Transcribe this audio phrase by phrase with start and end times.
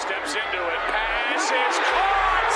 [0.00, 0.80] steps into it.
[0.88, 2.52] Pass is caught.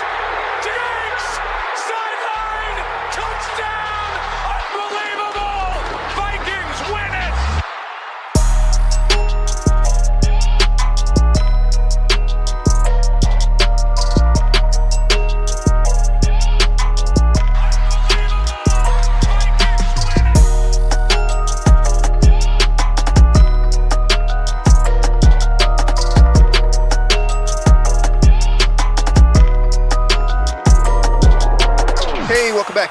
[0.65, 1.29] Diggs!
[1.77, 2.79] Sideline!
[3.13, 3.74] Touchdown!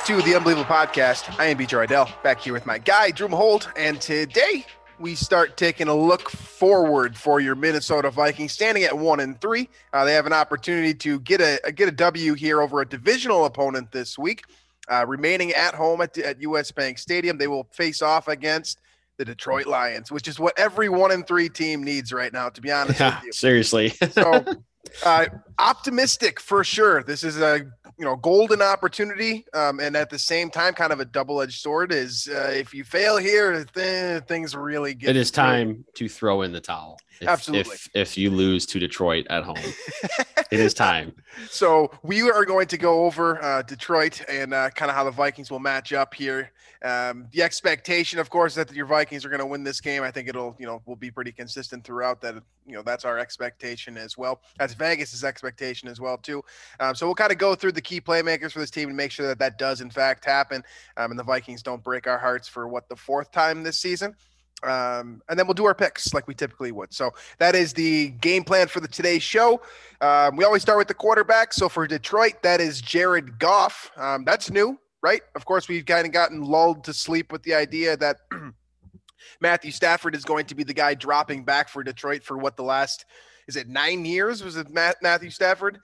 [0.04, 1.40] Back to the Unbelievable Podcast.
[1.40, 4.66] I am BJ Reidell, back here with my guy, Drew Mahowald, and today
[5.00, 9.70] we start taking a look forward for your Minnesota Vikings, standing at one and three.
[9.94, 13.46] Uh, they have an opportunity to get a, get a W here over a divisional
[13.46, 14.44] opponent this week.
[14.90, 18.82] Uh, remaining at home at, at US Bank Stadium, they will face off against
[19.16, 22.60] the Detroit Lions, which is what every one and three team needs right now, to
[22.60, 23.32] be honest Yeah, with you.
[23.32, 23.90] seriously.
[24.12, 24.44] So
[25.06, 25.26] uh,
[25.60, 27.04] optimistic for sure.
[27.04, 31.00] This is a you know golden opportunity, um, and at the same time, kind of
[31.00, 31.92] a double-edged sword.
[31.92, 35.12] Is uh, if you fail here, th- things really get.
[35.12, 37.00] it is time to throw in the towel.
[37.22, 37.74] If, Absolutely.
[37.74, 39.56] If, if you lose to Detroit at home,
[40.52, 41.14] it is time.
[41.50, 45.12] So we are going to go over uh, Detroit and uh, kind of how the
[45.12, 46.52] Vikings will match up here.
[46.84, 50.04] Um, the expectation, of course, that your Vikings are going to win this game.
[50.04, 52.20] I think it'll, you know, will be pretty consistent throughout.
[52.22, 54.42] That, you know, that's our expectation as well.
[54.58, 56.44] That's Vegas's expectation as well too.
[56.80, 59.12] Um, so we'll kind of go through the key playmakers for this team and make
[59.12, 60.64] sure that that does in fact happen.
[60.98, 64.16] Um, and the Vikings don't break our hearts for what the fourth time this season.
[64.64, 66.94] Um, and then we'll do our picks like we typically would.
[66.94, 69.62] So that is the game plan for the today's show.
[70.02, 71.54] Um, we always start with the quarterback.
[71.54, 73.92] So for Detroit, that is Jared Goff.
[73.98, 75.22] Um, that's new, right?
[75.36, 78.18] Of course, we've kind of gotten lulled to sleep with the idea that
[79.42, 82.64] Matthew Stafford is going to be the guy dropping back for Detroit for what the
[82.64, 83.06] last
[83.48, 84.42] is it nine years?
[84.44, 85.80] Was it Matt, Matthew Stafford?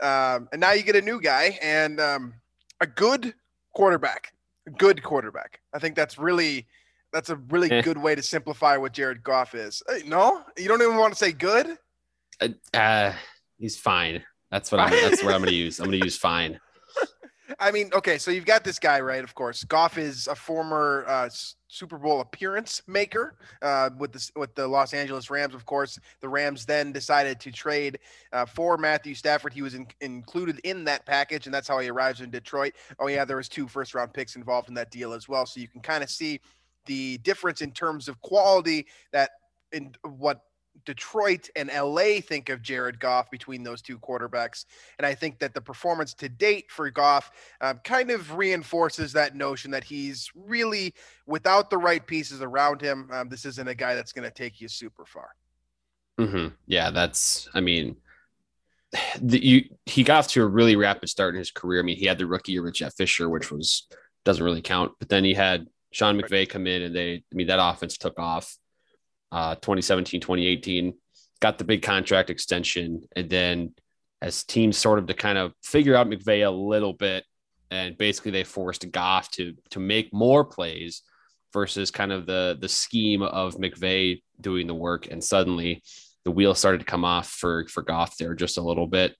[0.00, 2.34] Um, and now you get a new guy and um,
[2.80, 3.34] a good
[3.74, 4.32] quarterback.
[4.66, 5.60] A good quarterback.
[5.74, 6.66] I think that's really
[7.12, 7.82] that's a really Eh.
[7.82, 9.82] good way to simplify what Jared Goff is.
[10.06, 11.76] No, you don't even want to say good.
[12.40, 13.12] Uh, uh,
[13.58, 14.22] he's fine.
[14.50, 14.90] That's what I'm.
[14.90, 15.78] That's what I'm going to use.
[15.78, 16.58] I'm going to use fine.
[17.58, 19.22] I mean, okay, so you've got this guy, right?
[19.24, 21.28] Of course, Goff is a former uh,
[21.68, 25.54] Super Bowl appearance maker uh, with the with the Los Angeles Rams.
[25.54, 27.98] Of course, the Rams then decided to trade
[28.32, 29.52] uh, for Matthew Stafford.
[29.52, 32.74] He was in, included in that package, and that's how he arrives in Detroit.
[32.98, 35.46] Oh yeah, there was two first round picks involved in that deal as well.
[35.46, 36.40] So you can kind of see
[36.86, 39.30] the difference in terms of quality that
[39.72, 40.42] in what
[40.84, 44.64] Detroit and LA think of Jared Goff between those two quarterbacks.
[44.98, 49.36] And I think that the performance to date for Goff um, kind of reinforces that
[49.36, 50.94] notion that he's really
[51.26, 53.08] without the right pieces around him.
[53.12, 55.28] Um, this isn't a guy that's going to take you super far.
[56.18, 57.48] hmm Yeah, that's.
[57.54, 57.96] I mean,
[59.20, 61.80] the, you he got off to a really rapid start in his career.
[61.80, 63.86] I mean, he had the rookie year with Jeff Fisher, which was
[64.24, 64.92] doesn't really count.
[64.98, 67.14] But then he had Sean McVay come in, and they.
[67.14, 68.56] I mean, that offense took off.
[69.32, 70.92] Uh, 2017, 2018,
[71.40, 73.74] got the big contract extension, and then
[74.20, 77.24] as teams sort of to kind of figure out McVay a little bit,
[77.70, 81.02] and basically they forced Goff to to make more plays
[81.52, 85.82] versus kind of the the scheme of McVay doing the work, and suddenly
[86.24, 89.16] the wheel started to come off for for Goff there just a little bit,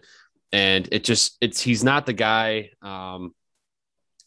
[0.53, 3.34] and it just it's he's not the guy um,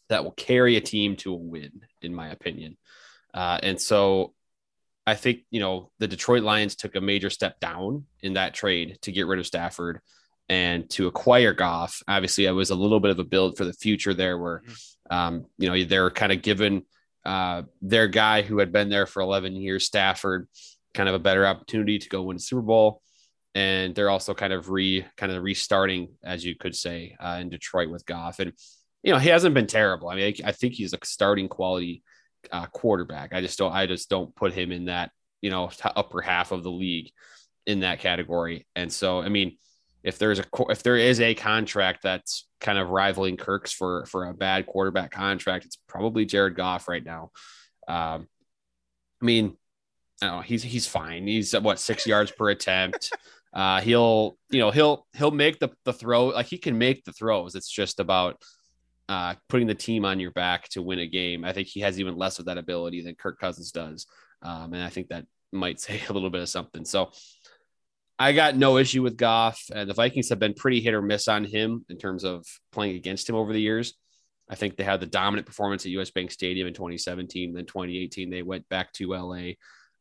[0.08, 2.76] that will carry a team to a win, in my opinion,
[3.32, 4.34] uh, and so.
[5.06, 8.98] I think you know the Detroit Lions took a major step down in that trade
[9.02, 10.00] to get rid of Stafford
[10.48, 12.02] and to acquire Goff.
[12.08, 14.62] Obviously, it was a little bit of a build for the future there, where
[15.10, 16.82] um, you know they're kind of given
[17.24, 20.48] uh, their guy who had been there for 11 years, Stafford,
[20.94, 23.02] kind of a better opportunity to go win Super Bowl,
[23.54, 27.48] and they're also kind of re kind of restarting, as you could say, uh, in
[27.48, 28.52] Detroit with Goff, and
[29.04, 30.08] you know he hasn't been terrible.
[30.08, 32.02] I mean, I, I think he's a starting quality
[32.52, 33.32] uh, quarterback.
[33.32, 36.62] I just don't I just don't put him in that you know upper half of
[36.62, 37.10] the league
[37.66, 38.66] in that category.
[38.74, 39.56] And so I mean,
[40.02, 44.26] if there's a if there is a contract that's kind of rivaling Kirk's for for
[44.26, 47.30] a bad quarterback contract, it's probably Jared Goff right now.
[47.88, 48.28] Um,
[49.20, 49.56] I mean,
[50.22, 51.26] I know, he's he's fine.
[51.26, 53.10] He's what six yards per attempt.
[53.52, 57.12] Uh, he'll you know he'll he'll make the the throw like he can make the
[57.12, 57.54] throws.
[57.54, 58.40] It's just about
[59.08, 61.44] uh, putting the team on your back to win a game.
[61.44, 64.06] I think he has even less of that ability than Kirk Cousins does,
[64.42, 66.84] um, and I think that might say a little bit of something.
[66.84, 67.10] So
[68.18, 69.62] I got no issue with Goff.
[69.74, 72.96] and the Vikings have been pretty hit or miss on him in terms of playing
[72.96, 73.94] against him over the years.
[74.48, 77.52] I think they had the dominant performance at US Bank Stadium in 2017.
[77.52, 79.50] Then 2018, they went back to LA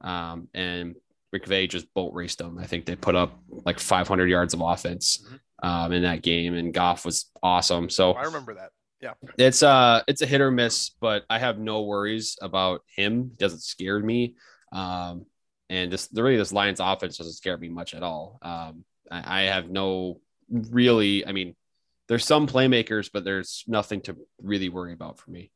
[0.02, 0.96] um, and
[1.36, 2.58] McVay just boat raced them.
[2.58, 5.68] I think they put up like 500 yards of offense Mhm.
[5.68, 7.90] um, in that game, and Goff was awesome.
[7.90, 8.70] So I remember that.
[9.38, 13.32] It's uh it's a hit or miss, but I have no worries about him.
[13.32, 14.36] He doesn't scare me.
[14.72, 15.26] Um,
[15.70, 18.40] and this really this Lions offense doesn't scare me much at all.
[18.42, 20.20] Um, I, I have no
[20.50, 21.26] really.
[21.26, 21.56] I mean,
[22.08, 25.52] there's some playmakers, but there's nothing to really worry about for me.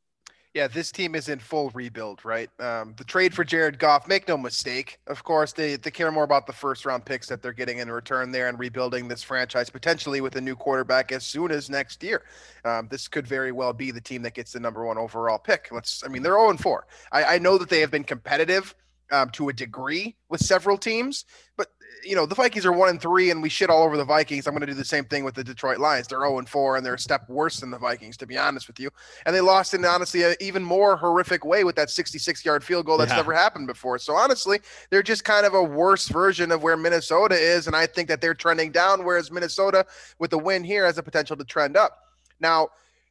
[0.52, 2.50] Yeah, this team is in full rebuild, right?
[2.58, 4.98] Um, the trade for Jared Goff, make no mistake.
[5.06, 7.88] Of course, they, they care more about the first round picks that they're getting in
[7.88, 12.02] return there and rebuilding this franchise potentially with a new quarterback as soon as next
[12.02, 12.24] year.
[12.64, 15.68] Um, this could very well be the team that gets the number one overall pick.
[15.70, 16.86] Let's, I mean, they're 0 4.
[17.12, 18.74] I, I know that they have been competitive
[19.10, 21.24] um, to a degree with several teams,
[21.56, 21.68] but
[22.04, 24.46] you know the Vikings are one and three, and we shit all over the Vikings.
[24.46, 26.06] I'm going to do the same thing with the Detroit Lions.
[26.08, 28.68] They're 0 and four, and they're a step worse than the Vikings, to be honest
[28.68, 28.90] with you.
[29.26, 32.86] And they lost in honestly an even more horrific way with that 66 yard field
[32.86, 33.16] goal that's Yeah.
[33.16, 33.98] never happened before.
[33.98, 34.60] So honestly,
[34.90, 38.20] they're just kind of a worse version of where Minnesota is, and I think that
[38.20, 39.84] they're trending down, whereas Minnesota
[40.18, 41.98] with the win here has the potential to trend up.
[42.40, 42.68] Now.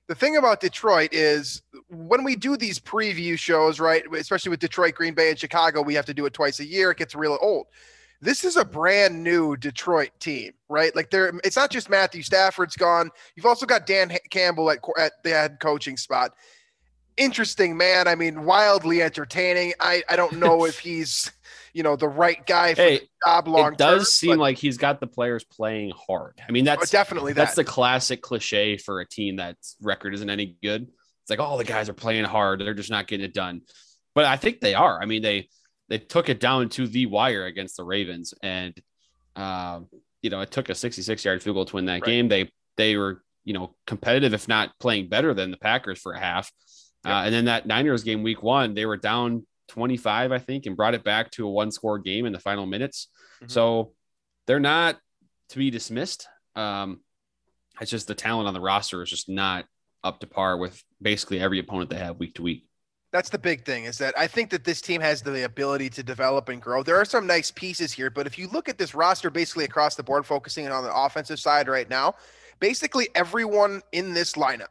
[0.09, 4.95] The thing about Detroit is when we do these preview shows, right, especially with Detroit,
[4.95, 6.91] Green Bay, and Chicago, we have to do it twice a year.
[6.91, 7.67] It gets real old
[8.21, 10.95] this is a brand new Detroit team, right?
[10.95, 13.09] Like they're it's not just Matthew Stafford's gone.
[13.35, 16.33] You've also got Dan Campbell at at the head coaching spot.
[17.17, 18.07] Interesting man.
[18.07, 19.73] I mean, wildly entertaining.
[19.79, 21.31] I I don't know if he's
[21.73, 24.39] you know the right guy for Hey, the job long it does term, seem but-
[24.39, 26.39] like he's got the players playing hard.
[26.47, 27.65] I mean, oh, that's definitely that's that.
[27.65, 30.83] the classic cliche for a team that's record isn't any good.
[30.83, 33.61] It's like, oh, the guys are playing hard; they're just not getting it done.
[34.15, 35.01] But I think they are.
[35.01, 35.47] I mean, they
[35.87, 38.73] they took it down to the wire against the Ravens, and
[39.35, 39.87] um,
[40.21, 42.03] you know, it took a 66 yard field goal to win that Right.
[42.05, 42.27] game.
[42.29, 46.19] They they were you know competitive, if not playing better than the Packers for a
[46.19, 46.51] half.
[47.05, 50.75] Uh, and then that Niners game, week one, they were down 25, I think, and
[50.75, 53.07] brought it back to a one score game in the final minutes.
[53.41, 53.51] Mhm.
[53.51, 53.93] So
[54.47, 54.99] they're not
[55.49, 56.27] to be dismissed.
[56.55, 57.01] Um,
[57.79, 59.65] it's just the talent on the roster is just not
[60.03, 62.65] up to par with basically every opponent they have week to week.
[63.11, 66.03] That's the big thing is that I think that this team has the ability to
[66.03, 66.83] develop and grow.
[66.83, 69.95] There are some nice pieces here, but if you look at this roster basically across
[69.95, 72.15] the board, focusing on the offensive side right now,
[72.59, 74.67] basically everyone in this lineup,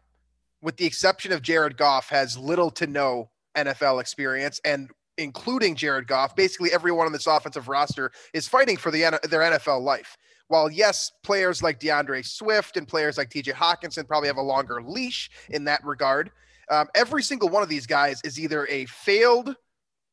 [0.63, 3.31] with the exception of Jared Goff, has little to no
[3.65, 4.61] NFL experience.
[4.65, 9.41] And including Jared Goff, basically everyone on this offensive roster is fighting for the their
[9.41, 10.17] NFL life.
[10.47, 14.81] While yes, players like DeAndre Swift and players like TJ Hockenson probably have a longer
[14.83, 16.31] leash in that regard,
[16.71, 19.55] um, every single one of these guys is either a failed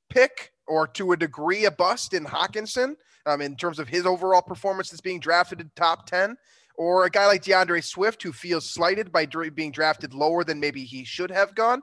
[0.09, 2.95] pick or to a degree a bust in Hockenson
[3.25, 6.35] um, in terms of his overall performance that's being drafted in top 10,
[6.77, 10.83] or a guy like DeAndre Swift who feels slighted by being drafted lower than maybe
[10.83, 11.81] he should have gone.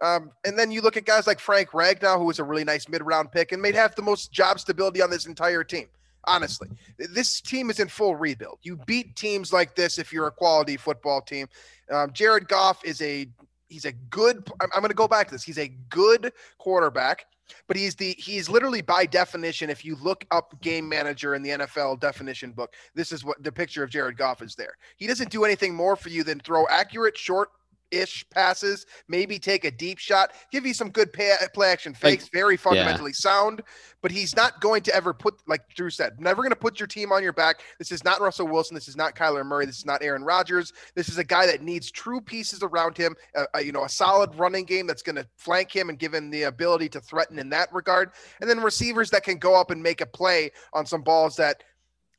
[0.00, 2.88] Um, and then you look at guys like Frank Ragnow, who was a really nice
[2.88, 5.86] mid round pick and may have the most job stability on this entire team.
[6.24, 6.68] Honestly,
[6.98, 8.58] this team is in full rebuild.
[8.62, 11.48] You beat teams like this if you're a quality football team.
[11.90, 13.26] Um, Jared Goff is a
[13.68, 15.42] he's a good I'm, I'm going to go back to this.
[15.42, 17.24] He's a good quarterback,
[17.68, 21.50] but he's the he's literally by definition if you look up game manager in the
[21.50, 24.74] NFL definition book, this is what the picture of Jared Goff is there.
[24.96, 27.50] He doesn't do anything more for you than throw accurate short
[27.90, 32.28] ish passes, maybe take a deep shot, give you some good pay, play action fakes,
[32.28, 33.62] very fundamentally sound,
[34.02, 36.86] but he's not going to ever put, like Drew said, never going to put your
[36.86, 37.60] team on your back.
[37.78, 38.74] This is not Russell Wilson.
[38.74, 39.66] This is not Kyler Murray.
[39.66, 40.72] This is not Aaron Rodgers.
[40.94, 43.88] This is a guy that needs true pieces around him, uh, uh, you know, a
[43.88, 47.38] solid running game that's going to flank him and give him the ability to threaten
[47.38, 48.10] in that regard.
[48.40, 51.62] And then receivers that can go up and make a play on some balls that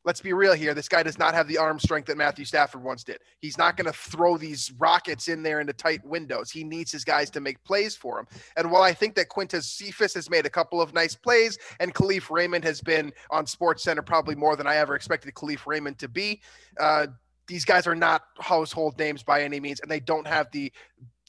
[0.04, 0.74] let's be real here.
[0.74, 3.20] This guy does not have the arm strength that Matthew Stafford once did.
[3.40, 6.50] He's not going to throw these rockets in there into tight windows.
[6.50, 8.28] He needs his guys to make plays for him.
[8.58, 11.94] And while I think that Quintez Cephus has made a couple of nice plays and
[11.94, 16.00] Kalif Raymond has been on Sports Center probably more than I ever expected Kalif Raymond
[16.00, 16.42] to be,
[16.80, 17.08] uh,
[17.48, 20.72] these guys are not household names by any means, and they don't have the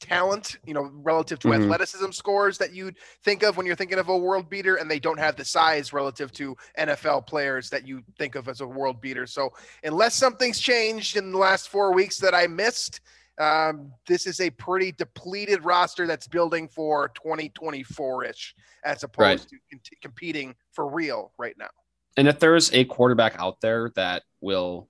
[0.07, 1.63] talent, you know, relative to Mhm.
[1.63, 4.99] athleticism scores that you'd think of when you're thinking of a world beater, and they
[4.99, 8.99] don't have the size relative to NFL players that you think of as a world
[9.01, 9.25] beater.
[9.25, 12.99] So, unless something's changed in the last four weeks that I missed,
[13.39, 19.39] um, this is a pretty depleted roster that's building for 2024 ish, as opposed Right.
[19.49, 21.69] to con- competing for real right now.
[22.17, 24.89] And if there's a quarterback out there that will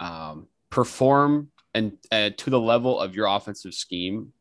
[0.00, 4.32] um, perform and uh, to the level of your offensive scheme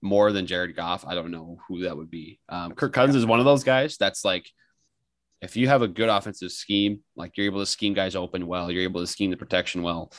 [0.00, 2.40] more than Jared Goff, I don't know who that would be.
[2.48, 4.48] Um, Kirk Cousins is one of those guys that's like,
[5.40, 8.70] if you have a good offensive scheme, like you're able to scheme guys open well,
[8.70, 10.12] you're able to scheme the protection well,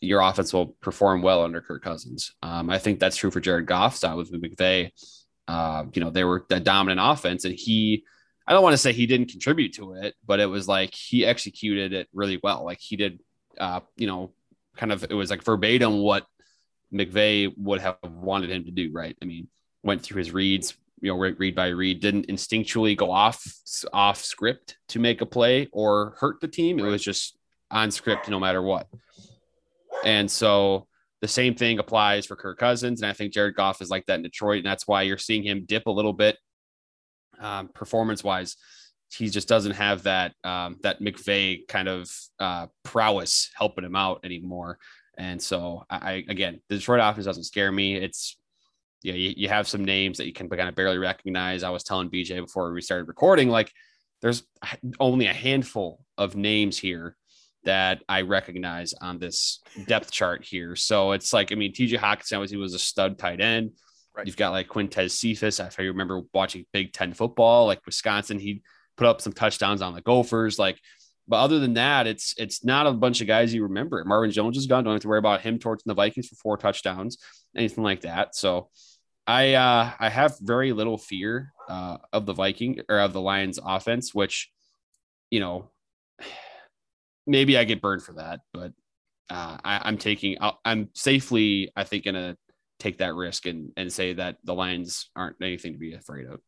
[0.00, 2.34] your offense will perform well under Kirk Cousins.
[2.42, 3.96] Um, I think that's true for Jared Goff.
[3.96, 4.90] So with McVay,
[5.48, 8.04] uh, you know, they were the dominant offense, and he
[8.48, 11.26] I don't want to say he didn't contribute to it, but it was like he
[11.26, 12.64] executed it really well.
[12.64, 13.20] Like he did,
[13.58, 14.32] uh, you know,
[14.74, 16.26] kind of it was like verbatim what
[16.92, 18.90] McVay would have wanted him to do.
[18.92, 19.16] Right?
[19.22, 19.48] I mean,
[19.82, 23.44] went through his reads, you know, read by read, didn't instinctually go off
[23.92, 26.78] off script to make a play or hurt the team.
[26.78, 27.36] It was just
[27.70, 28.88] on script no matter what.
[30.04, 30.86] And so
[31.20, 33.02] the same thing applies for Kirk Cousins.
[33.02, 34.58] And I think Jared Goff is like that in Detroit.
[34.58, 36.36] And that's why you're seeing him dip a little bit
[37.40, 38.56] um, performance wise.
[39.10, 44.20] He just doesn't have that um, that McVay kind of uh, prowess helping him out
[44.24, 44.78] anymore.
[45.18, 47.96] And so I again, the Detroit offense doesn't scare me.
[47.96, 48.36] It's
[49.02, 51.62] yeah, you, you have some names that you can kind of barely recognize.
[51.62, 53.72] I was telling BJ before we started recording, like
[54.22, 54.44] there's
[55.00, 57.16] only a handful of names here
[57.64, 60.74] that I recognize on this depth chart here.
[60.76, 63.72] So it's like, I mean, TJ Hockenson obviously was a stud tight end.
[64.16, 64.26] Right.
[64.26, 65.60] You've got like Quintez Cephus.
[65.60, 68.62] If I remember watching Big Ten football, like Wisconsin, he
[68.96, 70.58] put up some touchdowns on the Gophers.
[70.58, 70.80] Like,
[71.28, 74.02] but other than that, it's it's not a bunch of guys you remember.
[74.04, 74.84] Marvin Jones is gone.
[74.84, 77.18] Don't have to worry about him torching the Vikings for four touchdowns,
[77.56, 78.34] anything like that.
[78.34, 78.70] So
[79.26, 83.58] I uh I have very little fear uh of the Viking or of the Lions
[83.64, 84.50] offense, which
[85.30, 85.70] you know
[87.26, 88.72] maybe I get burned for that, but
[89.30, 92.36] uh, I, am taking, I'm safely, I think, gonna
[92.78, 96.40] take that risk and and say that the Lions aren't anything to be afraid of.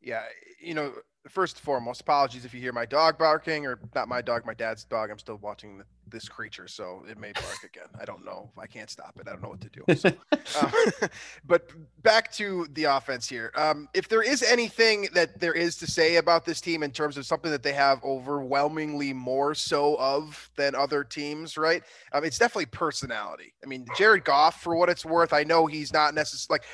[0.00, 0.22] Yeah,
[0.60, 0.92] you know,
[1.28, 4.54] first and foremost, apologies if you hear my dog barking or not my dog, my
[4.54, 5.10] dad's dog.
[5.10, 7.88] I'm still watching the, this creature, so it may bark again.
[8.00, 8.50] I don't know.
[8.58, 9.28] I can't stop it.
[9.28, 9.94] I don't know what to do.
[9.94, 10.08] So,
[10.60, 11.08] um,
[11.46, 11.70] but
[12.02, 13.52] back to the offense here.
[13.54, 17.16] Um, if there is anything that there is to say about this team in terms
[17.16, 21.82] of something that they have overwhelmingly more so of than other teams, right?
[22.12, 23.54] Um, it's definitely personality.
[23.62, 26.64] I mean, Jared Goff, for what it's worth, I know he's not necessarily like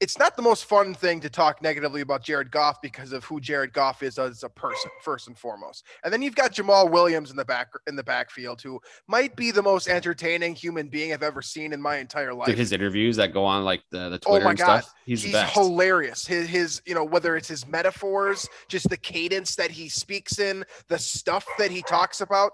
[0.00, 3.40] it's not the most fun thing to talk negatively about Jared Goff because of who
[3.40, 5.84] Jared Goff is as a person, first and foremost.
[6.04, 9.50] And then you've got Jamaal Williams in the back in the backfield, who might be
[9.50, 12.48] the most entertaining human being I've ever seen in my entire life.
[12.48, 14.82] his interviews that go on like the, the Twitter oh my God.
[14.82, 16.26] Stuff, he's, he's hilarious.
[16.26, 20.64] His his you know whether it's his metaphors, just the cadence that he speaks in,
[20.88, 22.52] the stuff that he talks about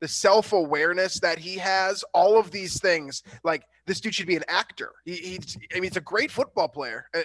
[0.00, 3.22] the self awareness that he has, all of these things.
[3.44, 4.92] Like this dude should be an actor.
[5.04, 7.06] He, he's, I mean, he's a great football player.
[7.14, 7.20] Uh,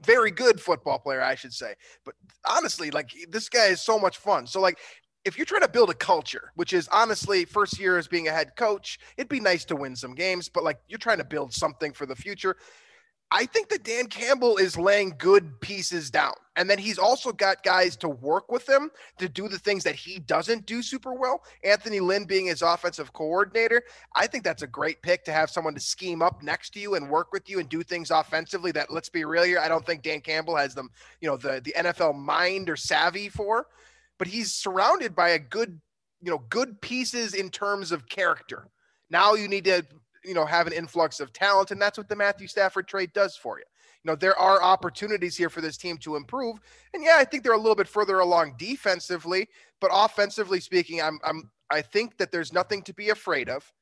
[0.00, 1.74] very good football player, I should say.
[2.04, 2.14] But
[2.48, 4.46] honestly, like this guy is so much fun.
[4.46, 4.78] So like
[5.24, 8.32] if you're trying to build a culture, which is honestly first year as being a
[8.32, 11.52] head coach, it'd be nice to win some games, but like you're trying to build
[11.52, 12.56] something for the future.
[13.30, 16.34] I think that Dan Campbell is laying good pieces down.
[16.54, 19.96] And then he's also got guys to work with him to do the things that
[19.96, 21.42] he doesn't do super well.
[21.64, 23.82] Anthony Lynn being his offensive coordinator,
[24.14, 26.94] I think that's a great pick to have someone to scheme up next to you
[26.94, 29.58] and work with you and do things offensively that let's be real here.
[29.58, 30.88] I don't think Dan Campbell has them,
[31.20, 33.66] you know, the the NFL mind or savvy for,
[34.18, 35.80] but he's surrounded by a good,
[36.22, 38.68] you know, good pieces in terms of character.
[39.10, 39.84] Now you need to
[40.26, 43.36] you know, have an influx of talent, and that's what the Matthew Stafford trade does
[43.36, 43.64] for you.
[44.02, 46.58] You know, there are opportunities here for this team to improve,
[46.92, 49.48] and yeah, I think they're a little bit further along defensively,
[49.80, 53.72] but offensively speaking, I'm I'm I think that there's nothing to be afraid of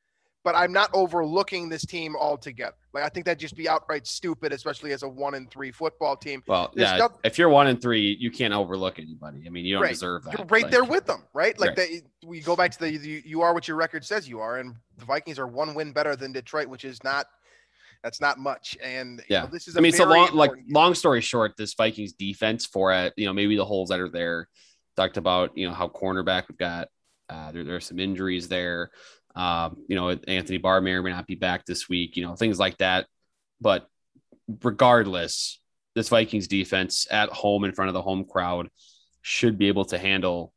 [0.44, 2.76] but I'm not overlooking this team altogether.
[2.92, 6.16] Like I think that'd just be outright stupid, especially as a one and three football
[6.16, 6.42] team.
[6.46, 9.44] Well, There's yeah, if you're one and three, you can't overlook anybody.
[9.46, 9.92] I mean, you don't right.
[9.92, 10.38] deserve that.
[10.38, 11.58] You're right like, there with them, right?
[11.58, 11.76] Like right.
[11.76, 14.58] They, we go back to the you, you are what your record says you are,
[14.58, 17.26] and the Vikings are one win better than Detroit, which is not
[18.04, 18.76] that's not much.
[18.82, 19.78] And yeah, you know, this is.
[19.78, 20.34] I mean, so long.
[20.34, 23.88] Like long story short, this Vikings defense for it, uh, you know, maybe the holes
[23.88, 24.48] that are there.
[24.96, 26.88] Talked about you know how cornerback we've got.
[27.28, 28.90] Uh, there, there are some injuries there.
[29.34, 32.36] Um, you know, Anthony Barr may or may not be back this week, you know,
[32.36, 33.06] things like that.
[33.60, 33.88] But
[34.62, 35.60] regardless,
[35.94, 38.68] this Vikings defense at home in front of the home crowd
[39.22, 40.52] should be able to handle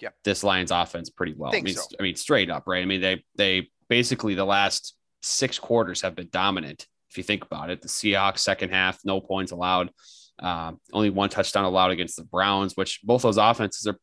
[0.00, 0.14] yep.
[0.24, 1.52] this Lions offense pretty well.
[1.54, 1.82] I, I mean, so.
[1.98, 2.82] I mean, straight up, right?
[2.82, 6.86] I mean, they they basically the last six quarters have been dominant.
[7.10, 9.90] If you think about it, the Seahawks second half, no points allowed,
[10.38, 13.98] uh, only one touchdown allowed against the Browns, which both those offenses are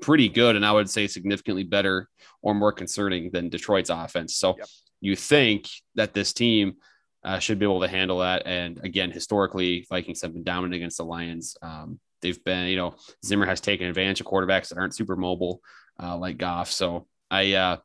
[0.00, 2.08] pretty good, and I would say significantly better
[2.42, 4.36] or more concerning than Detroit's offense.
[4.36, 4.68] So yep.
[5.00, 6.76] you think that this team
[7.24, 8.46] uh, should be able to handle that.
[8.46, 11.56] And again, historically, Vikings have been dominant against the Lions.
[11.60, 15.60] Um, they've been, you know, Zimmer has taken advantage of quarterbacks that aren't super mobile
[16.00, 16.70] uh, like Goff.
[16.70, 17.76] So I, uh,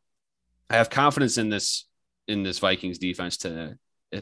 [0.70, 1.88] I have confidence in this
[2.28, 3.78] in this Vikings defense to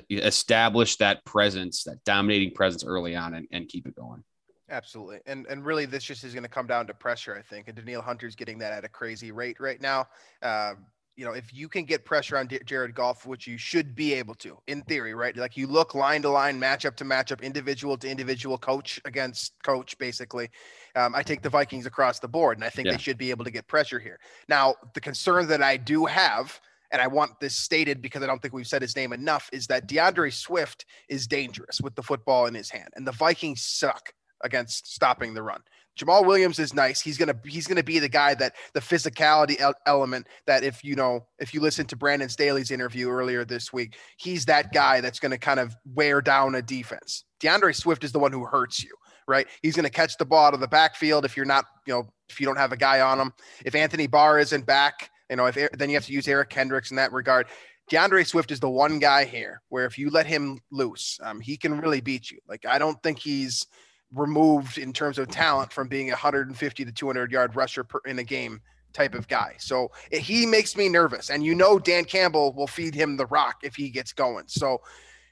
[0.10, 4.24] establish that presence, that dominating presence early on, and, and keep it going.
[4.70, 5.20] Absolutely.
[5.26, 7.68] And and really this just is going to come down to pressure, I think.
[7.68, 10.08] And Danielle Hunter's getting that at a crazy rate right now.
[10.42, 10.74] Uh,
[11.16, 14.14] you know, if you can get pressure on D- Jared Goff, which you should be
[14.14, 15.36] able to in theory, right?
[15.36, 19.98] Like you look line to line, matchup to matchup, individual to individual, coach against coach,
[19.98, 20.50] basically.
[20.96, 22.94] Um, I take the Vikings across the board, and I think Yeah.
[22.94, 24.18] they should be able to get pressure here.
[24.48, 26.58] Now, the concern that I do have,
[26.92, 29.68] and I want this stated because I don't think we've said his name enough, is
[29.68, 34.14] that DeAndre Swift is dangerous with the football in his hand, and the Vikings suck
[34.42, 35.62] against stopping the run.
[36.00, 37.02] Jamaal Williams is nice.
[37.02, 40.96] He's gonna he's gonna be the guy that the physicality el- element that if you
[40.96, 45.20] know if you listen to Brandon Staley's interview earlier this week, he's that guy that's
[45.20, 47.26] gonna kind of wear down a defense.
[47.42, 48.96] DeAndre Swift is the one who hurts you,
[49.28, 49.48] right?
[49.62, 52.40] He's gonna catch the ball out of the backfield if you're not you know if
[52.40, 53.34] you don't have a guy on him.
[53.66, 56.92] If Anthony Barr isn't back, you know if then you have to use Eric Kendricks
[56.92, 57.48] in that regard.
[57.92, 61.58] DeAndre Swift is the one guy here where if you let him loose, um, he
[61.58, 62.38] can really beat you.
[62.48, 63.66] Like I don't think he's
[64.14, 68.20] removed in terms of talent from being a 150 to 200 yard rusher per, in
[68.20, 68.62] a game
[68.92, 69.56] type of guy.
[69.60, 71.30] So he makes me nervous.
[71.30, 74.46] And you know, Dan Campbell will feed him the rock if he gets going.
[74.48, 74.82] So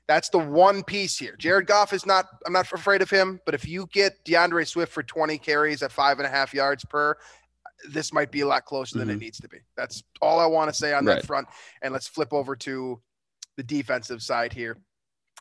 [0.07, 1.35] that's the one piece here.
[1.37, 4.91] Jared Goff is not, I'm not afraid of him, but if you get DeAndre Swift
[4.93, 7.15] for 20 carries at five and a half yards per,
[7.89, 9.21] this might be a lot closer than it Mhm.
[9.21, 9.57] needs to be.
[9.75, 11.47] That's all I want to say on that front.
[11.81, 13.01] And let's flip over to
[13.55, 14.77] the defensive side here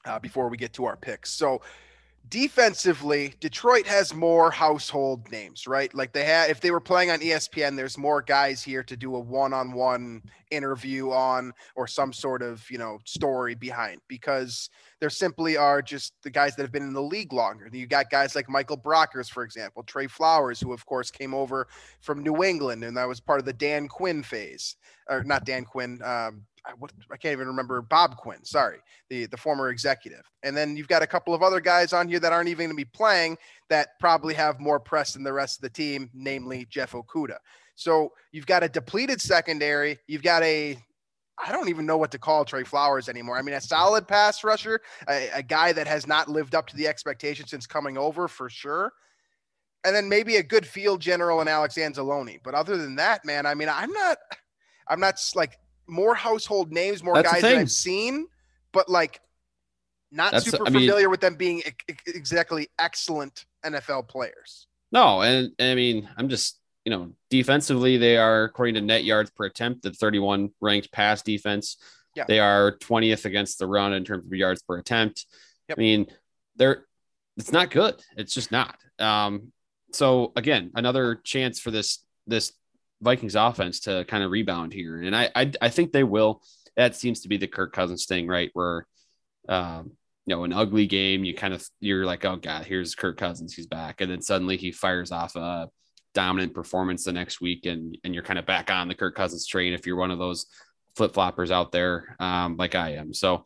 [0.05, 1.31] uh, before we get to our picks.
[1.31, 1.61] So
[2.29, 5.93] defensively, Detroit has more household names, right?
[5.95, 9.15] Like they had, if they were playing on ESPN, there's more guys here to do
[9.17, 15.57] a one-on-one interview on or some sort of, you know, story behind because there simply
[15.57, 17.69] are just the guys that have been in the league longer.
[17.73, 21.69] You got guys like Michael Brockers, for example, Trey Flowers, who of course came over
[22.01, 24.77] from New England, and that was part of the Dan Quinn phase,
[25.09, 26.01] or not Dan Quinn.
[26.03, 28.45] Um, I, what, I can't even remember Bob Quinn.
[28.45, 30.23] Sorry, the the former executive.
[30.43, 32.77] And then you've got a couple of other guys on here that aren't even going
[32.77, 33.37] to be playing
[33.71, 37.39] that probably have more press than the rest of the team, namely Jeff Okudah.
[37.75, 39.99] So you've got a depleted secondary.
[40.09, 40.79] You've got a
[41.39, 43.37] I don't even know what to call Trey Flowers anymore.
[43.37, 46.77] I mean, a solid pass rusher, a, a guy that has not lived up to
[46.77, 48.93] the expectation since coming over for sure.
[49.85, 52.41] And then maybe a good field general in Alex Anzalone.
[52.43, 54.19] But other than that, man, I mean, I'm not,
[54.89, 57.57] I'm not like more household names, more That's guys that.
[57.57, 58.27] I've seen,
[58.73, 59.21] but like
[60.13, 64.67] not That's- super I mean- familiar with them being ex- ex- exactly excellent NFL players.
[64.93, 69.03] No, and, and I mean, I'm just you know, defensively they are according to net
[69.03, 71.79] yards per attempt, the 31 ranked pass defense.
[72.15, 72.27] Yeah.
[72.29, 75.27] They are 20th against the run in terms of yards per attempt.
[75.69, 75.79] Yep.
[75.79, 76.07] I mean,
[76.55, 76.85] they're
[77.37, 78.01] it's not good.
[78.17, 78.79] It's just not.
[79.01, 79.53] Um,
[79.93, 82.53] so again, another chance for this this
[83.01, 86.43] Vikings offense to kind of rebound here, and I I, I think they will.
[86.77, 88.51] That seems to be the Kirk Cousins thing, right?
[88.53, 88.87] Where
[89.49, 89.93] um,
[90.27, 93.55] you know, an ugly game, you kind of you're like, oh god, here's Kirk Cousins,
[93.55, 95.69] he's back, and then suddenly he fires off a
[96.15, 99.47] dominant performance the next week, and and you're kind of back on the Kirk Cousins
[99.47, 100.47] train if you're one of those
[100.97, 103.15] flip floppers out there, um, like I am.
[103.15, 103.45] So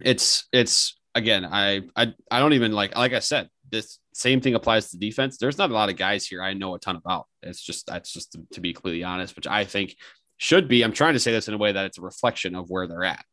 [0.00, 4.56] it's it's again, I I I don't even like like I said, this same thing
[4.56, 5.38] applies to defense.
[5.38, 7.26] There's not a lot of guys here I know a ton about.
[7.42, 9.94] It's just that's just to, to be completely honest, which I think
[10.38, 10.82] should be.
[10.82, 13.04] I'm trying to say this in a way that it's a reflection of where they're
[13.04, 13.24] at.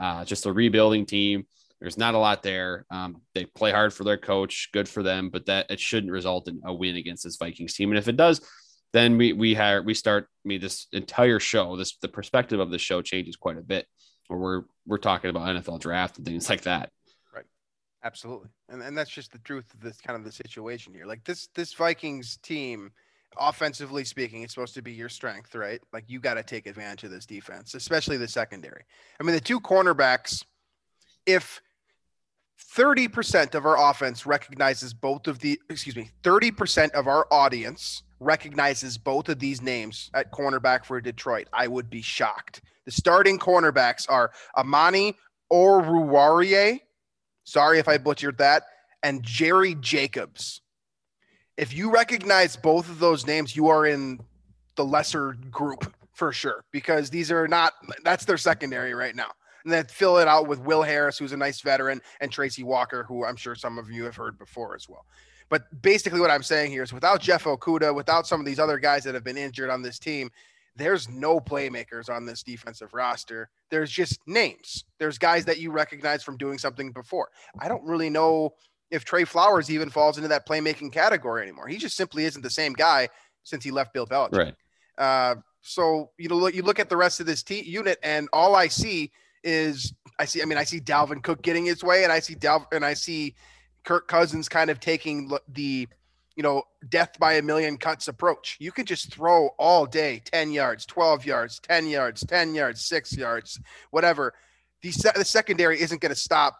[0.00, 1.44] Uh, just a rebuilding team.
[1.80, 2.86] There's not a lot there.
[2.90, 4.70] Um, they play hard for their coach.
[4.72, 7.90] Good for them, but that it shouldn't result in a win against this Vikings team.
[7.90, 8.40] And if it does,
[8.94, 10.28] then we we have we start.
[10.46, 13.86] I mean, this entire show, this the perspective of the show changes quite a bit.
[14.28, 16.88] Where we're we're talking about NFL draft and things like that.
[18.04, 18.48] Absolutely.
[18.68, 21.06] And and that's just the truth of this kind of the situation here.
[21.06, 22.90] Like this this Vikings team,
[23.38, 25.80] offensively speaking, it's supposed to be your strength, right?
[25.92, 28.82] Like you got to take advantage of this defense, especially the secondary.
[29.20, 30.44] I mean, the two cornerbacks,
[31.26, 31.60] if
[32.74, 38.98] 30% of our offense recognizes both of the excuse me, 30% of our audience recognizes
[38.98, 42.62] both of these names at cornerback for Detroit, I would be shocked.
[42.84, 45.16] The starting cornerbacks are Amani
[45.50, 46.80] or Oruwariye.
[47.44, 48.64] Sorry if I butchered that.
[49.02, 50.60] And Jerry Jacobs.
[51.56, 54.20] If you recognize both of those names, you are in
[54.76, 57.72] the lesser group for sure because these are not,
[58.04, 59.30] that's their secondary right now.
[59.64, 63.04] And then fill it out with Will Harris, who's a nice veteran, and Tracy Walker,
[63.04, 65.04] who I'm sure some of you have heard before as well.
[65.48, 68.78] But basically, what I'm saying here is without Jeff Okudah, without some of these other
[68.78, 70.30] guys that have been injured on this team,
[70.76, 73.50] there's no playmakers on this defensive roster.
[73.70, 74.84] There's just names.
[74.98, 77.28] There's guys that you recognize from doing something before.
[77.60, 78.54] I don't really know
[78.90, 81.68] if Trey Flowers even falls into that playmaking category anymore.
[81.68, 83.08] He just simply isn't the same guy
[83.42, 84.36] since he left Bill Belichick.
[84.36, 84.54] Right.
[84.98, 88.28] Uh, so you know, look, you look at the rest of this team unit, and
[88.32, 89.12] all I see
[89.44, 90.42] is I see.
[90.42, 92.94] I mean, I see Dalvin Cook getting his way, and I see Dalvin, and I
[92.94, 93.34] see
[93.84, 95.88] Kirk Cousins kind of taking the
[96.36, 98.56] you know, death by a million cuts approach.
[98.60, 103.16] You can just throw all day 10 yards, 12 yards, 10 yards, 10 yards, six
[103.16, 104.34] yards, whatever.
[104.82, 106.58] The, se- the secondary isn't going to stop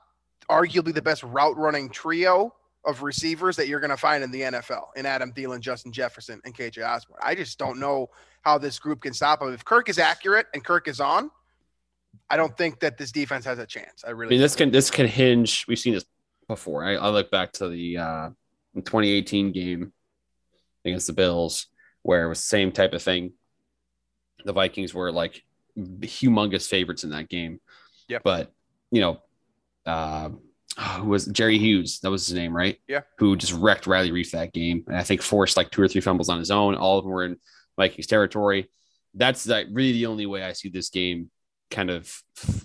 [0.51, 2.55] arguably the best route running trio
[2.85, 6.41] of receivers that you're going to find in the NFL in Adam Thielen, Justin Jefferson,
[6.45, 7.21] and KJ Osborn.
[7.23, 8.11] I just don't know
[8.43, 9.53] how this group can stop them.
[9.53, 11.31] If Kirk is accurate and Kirk is on,
[12.29, 14.05] I don't think that this defense has a chance.
[14.05, 15.65] I I really mean, this can this can hinge.
[15.69, 16.05] We've seen this
[16.49, 16.85] before.
[16.85, 18.31] I, I look back to the uh,
[18.77, 19.93] 2018 game
[20.85, 21.67] against the Bills,
[22.03, 23.33] where it was the same type of thing.
[24.45, 25.43] The Vikings were like
[25.77, 27.61] humongous favorites in that game.
[28.09, 28.23] Yep.
[28.25, 28.53] But
[28.91, 29.23] you know,
[29.87, 30.31] uh,
[30.79, 32.01] who was Jerry Hughes?
[32.01, 32.79] That was his name, right?
[32.89, 33.03] Yeah.
[33.19, 36.01] Who just wrecked Riley Reiff that game, and I think forced like two or three
[36.01, 36.75] fumbles on his own.
[36.75, 37.37] All of them were in
[37.77, 38.71] Vikings territory.
[39.15, 41.31] That's like really the only way I see this game
[41.71, 42.23] kind of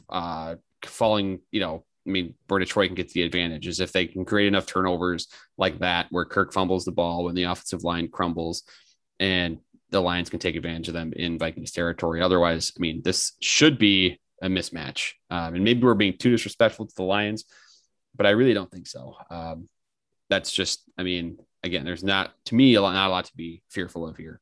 [0.09, 1.39] uh, falling.
[1.51, 4.47] You know, I mean, where Detroit can get the advantage is if they can create
[4.47, 8.63] enough turnovers like that, where Kirk fumbles the ball when the offensive line crumbles,
[9.19, 12.21] and the Lions can take advantage of them in Vikings territory.
[12.21, 15.13] Otherwise, I mean, this should be a mismatch.
[15.29, 17.45] Um, and maybe we're being too disrespectful to the Lions,
[18.15, 19.15] but I really don't think so.
[19.29, 19.69] Um,
[20.29, 23.35] that's just, I mean, again, there's not to me a lot, not a lot to
[23.35, 24.39] be fearful of here.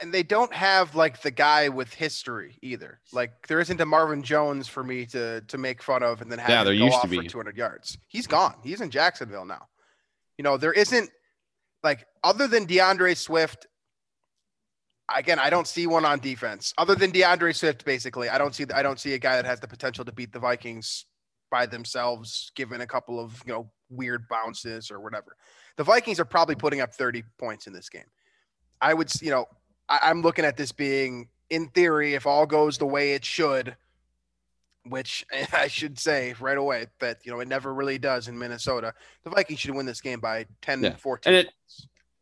[0.00, 3.00] And they don't have like the guy with history either.
[3.12, 6.38] Like there isn't a Marvin Jones for me to to make fun of and then
[6.38, 7.28] have Yeah, him there go used to off for be.
[7.28, 7.98] 200 yards.
[8.08, 8.54] He's gone.
[8.62, 9.66] He's in Jacksonville now.
[10.38, 11.10] You know, there isn't
[11.82, 13.66] like other than DeAndre Swift.
[15.14, 17.84] Again, I don't see one on defense other than DeAndre Swift.
[17.84, 20.32] Basically, I don't see I don't see a guy that has the potential to beat
[20.32, 21.04] the Vikings
[21.50, 25.36] by themselves, given a couple of you know weird bounces or whatever.
[25.76, 28.06] The Vikings are probably putting up 30 points in this game.
[28.80, 29.46] I would, you know,
[29.88, 33.76] I, I'm looking at this being, in theory, if all goes the way it should,
[34.88, 38.92] which I should say right away that you know it never really does in Minnesota.
[39.24, 40.96] The Vikings should win this game by 10, Yeah.
[40.96, 41.52] 14 And it-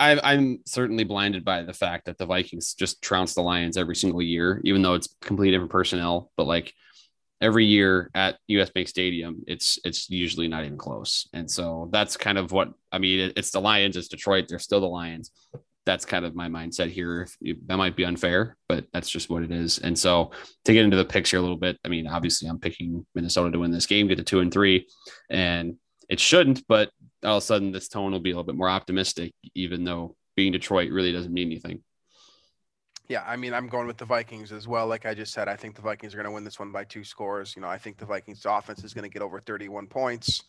[0.01, 3.94] I, I'm certainly blinded by the fact that the Vikings just trounce the Lions every
[3.94, 6.33] single year, even though it's completely different personnel.
[6.37, 6.75] But like
[7.40, 11.29] every year at US Bank Stadium, it's it's usually not even close.
[11.33, 13.20] And so that's kind of what I mean.
[13.20, 14.46] it- It's the Lions, it's Detroit.
[14.48, 15.31] They're still the Lions.
[15.85, 17.29] That's kind of my mindset here.
[17.66, 19.79] That might be unfair, but that's just what it is.
[19.79, 20.31] And so
[20.64, 23.59] to get into the picture a little bit, I mean, obviously I'm picking Minnesota to
[23.59, 24.87] win this game, get to two and three,
[25.29, 25.77] and
[26.09, 26.90] it shouldn't, but
[27.25, 30.16] all of a sudden this tone will be a little bit more optimistic, even though
[30.37, 31.83] being Detroit really doesn't mean anything.
[33.09, 34.87] Yeah, I mean, I'm going with the Vikings as well.
[34.87, 36.85] Like I just said, I think the Vikings are going to win this one by
[36.85, 37.55] two scores.
[37.57, 40.45] You know, I think the Vikings offense is going to get over 31 points.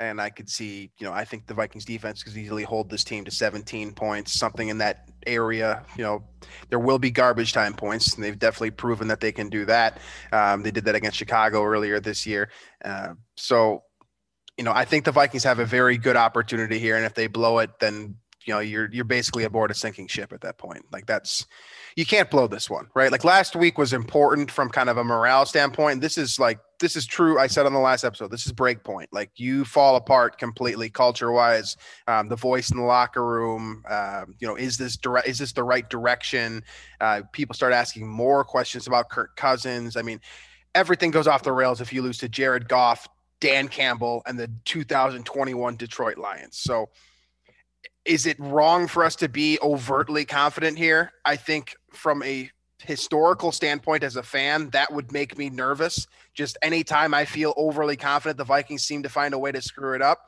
[0.00, 3.04] And I could see, you know, I think the Vikings defense could easily hold this
[3.04, 5.84] team to 17 points, something in that area.
[5.94, 6.24] You know,
[6.70, 9.98] there will be garbage time points, and they've definitely proven that they can do that.
[10.32, 12.50] Um, they did that against Chicago earlier this year.
[12.82, 13.82] Uh, so,
[14.56, 16.96] you know, I think the Vikings have a very good opportunity here.
[16.96, 20.32] And if they blow it, then, you know, you're you're basically aboard a sinking ship
[20.32, 20.86] at that point.
[20.90, 21.46] Like that's
[21.96, 23.10] you can't blow this one, right?
[23.10, 26.00] Like last week was important from kind of a morale standpoint.
[26.00, 27.38] This is like this is true.
[27.38, 29.08] I said on the last episode, this is break point.
[29.12, 31.76] Like you fall apart completely culture wise.
[32.06, 35.28] Um, the voice in the locker room, um, you know, is this direct?
[35.28, 36.62] Is this the right direction?
[37.00, 39.96] Uh, people start asking more questions about Kirk Cousins.
[39.96, 40.20] I mean,
[40.74, 43.08] everything goes off the rails if you lose to Jared Goff,
[43.40, 46.58] Dan Campbell, and the 2021 Detroit Lions.
[46.58, 46.88] So
[48.04, 51.12] is it wrong for us to be overtly confident here?
[51.24, 52.50] I think from a
[52.82, 56.06] historical standpoint as a fan, that would make me nervous.
[56.34, 59.94] Just anytime I feel overly confident, the Vikings seem to find a way to screw
[59.94, 60.26] it up.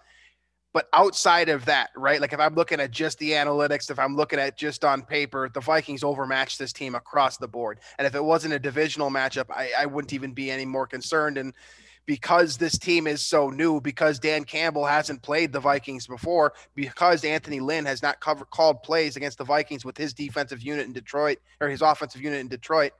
[0.74, 2.20] But outside of that, right?
[2.20, 5.50] Like if I'm looking at just the analytics, if I'm looking at just on paper,
[5.52, 7.80] the Vikings overmatched this team across the board.
[7.98, 11.36] And if it wasn't a divisional matchup, I, I wouldn't even be any more concerned.
[11.36, 11.52] And
[12.06, 17.24] because this team is so new, because Dan Campbell hasn't played the Vikings before, because
[17.24, 20.92] Anthony Lynn has not covered called plays against the Vikings with his defensive unit in
[20.92, 22.92] Detroit or his offensive unit in Detroit.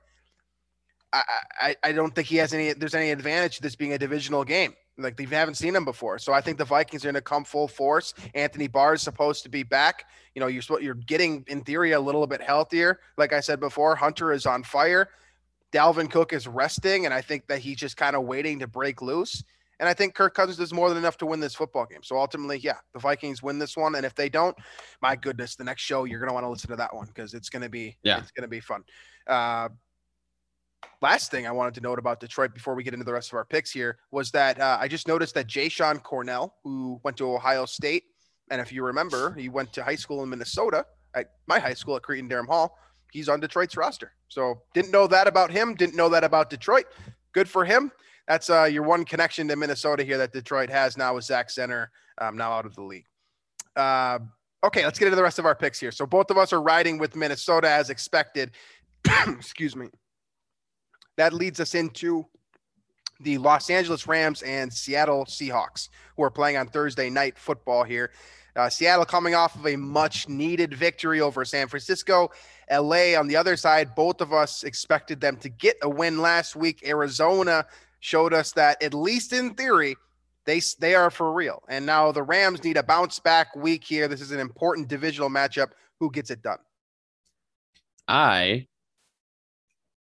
[1.11, 1.23] I,
[1.59, 4.43] I, I don't think he has any there's any advantage to this being a divisional
[4.43, 4.73] game.
[4.97, 6.19] Like they haven't seen him before.
[6.19, 8.13] So I think the Vikings are going to come full force.
[8.35, 10.05] Anthony Barr is supposed to be back.
[10.35, 12.99] You know, you're you're getting in theory a little bit healthier.
[13.17, 15.09] Like I said before, Hunter is on fire.
[15.73, 19.01] Dalvin Cook is resting, and I think that he's just kind of waiting to break
[19.01, 19.43] loose.
[19.79, 22.03] And I think Kirk Cousins does more than enough to win this football game.
[22.03, 23.95] So ultimately, yeah, the Vikings win this one.
[23.95, 24.55] And if they don't,
[25.01, 27.49] my goodness, the next show you're gonna want to listen to that one because it's
[27.49, 28.19] gonna be Yeah.
[28.19, 28.83] it's gonna be fun.
[29.27, 29.69] Uh,
[31.01, 33.35] last thing I wanted to note about Detroit before we get into the rest of
[33.35, 37.33] our picks here was that uh, I just noticed that Jashon Cornell, who went to
[37.33, 38.03] Ohio State,
[38.51, 41.95] and if you remember, he went to high school in Minnesota at my high school
[41.95, 42.77] at Cretin-Derham Hall.
[43.13, 44.13] He's on Detroit's roster.
[44.27, 45.75] So didn't know that about him.
[45.75, 46.85] Didn't know that about Detroit.
[47.31, 47.91] Good for him.
[48.27, 51.87] That's uh, your one connection to Minnesota here that Detroit has now with Zach Zenner
[52.19, 53.05] um, now out of the league.
[53.75, 54.19] Uh,
[54.63, 55.91] Okay, let's get into the rest of our picks here.
[55.91, 58.51] So both of us are riding with Minnesota as expected.
[59.27, 59.87] Excuse me.
[61.17, 62.25] That leads us into
[63.19, 68.11] the Los Angeles Rams and Seattle Seahawks, who are playing on Thursday night football here.
[68.55, 72.29] Uh, Seattle coming off of a much needed victory over San Francisco.
[72.71, 76.55] LA on the other side, both of us expected them to get a win last
[76.55, 76.87] week.
[76.87, 77.65] Arizona
[77.99, 79.95] showed us that, at least in theory,
[80.45, 81.63] they they are for real.
[81.69, 84.07] And now the Rams need a bounce back week here.
[84.07, 85.71] This is an important divisional matchup.
[85.99, 86.59] Who gets it done?
[88.07, 88.67] I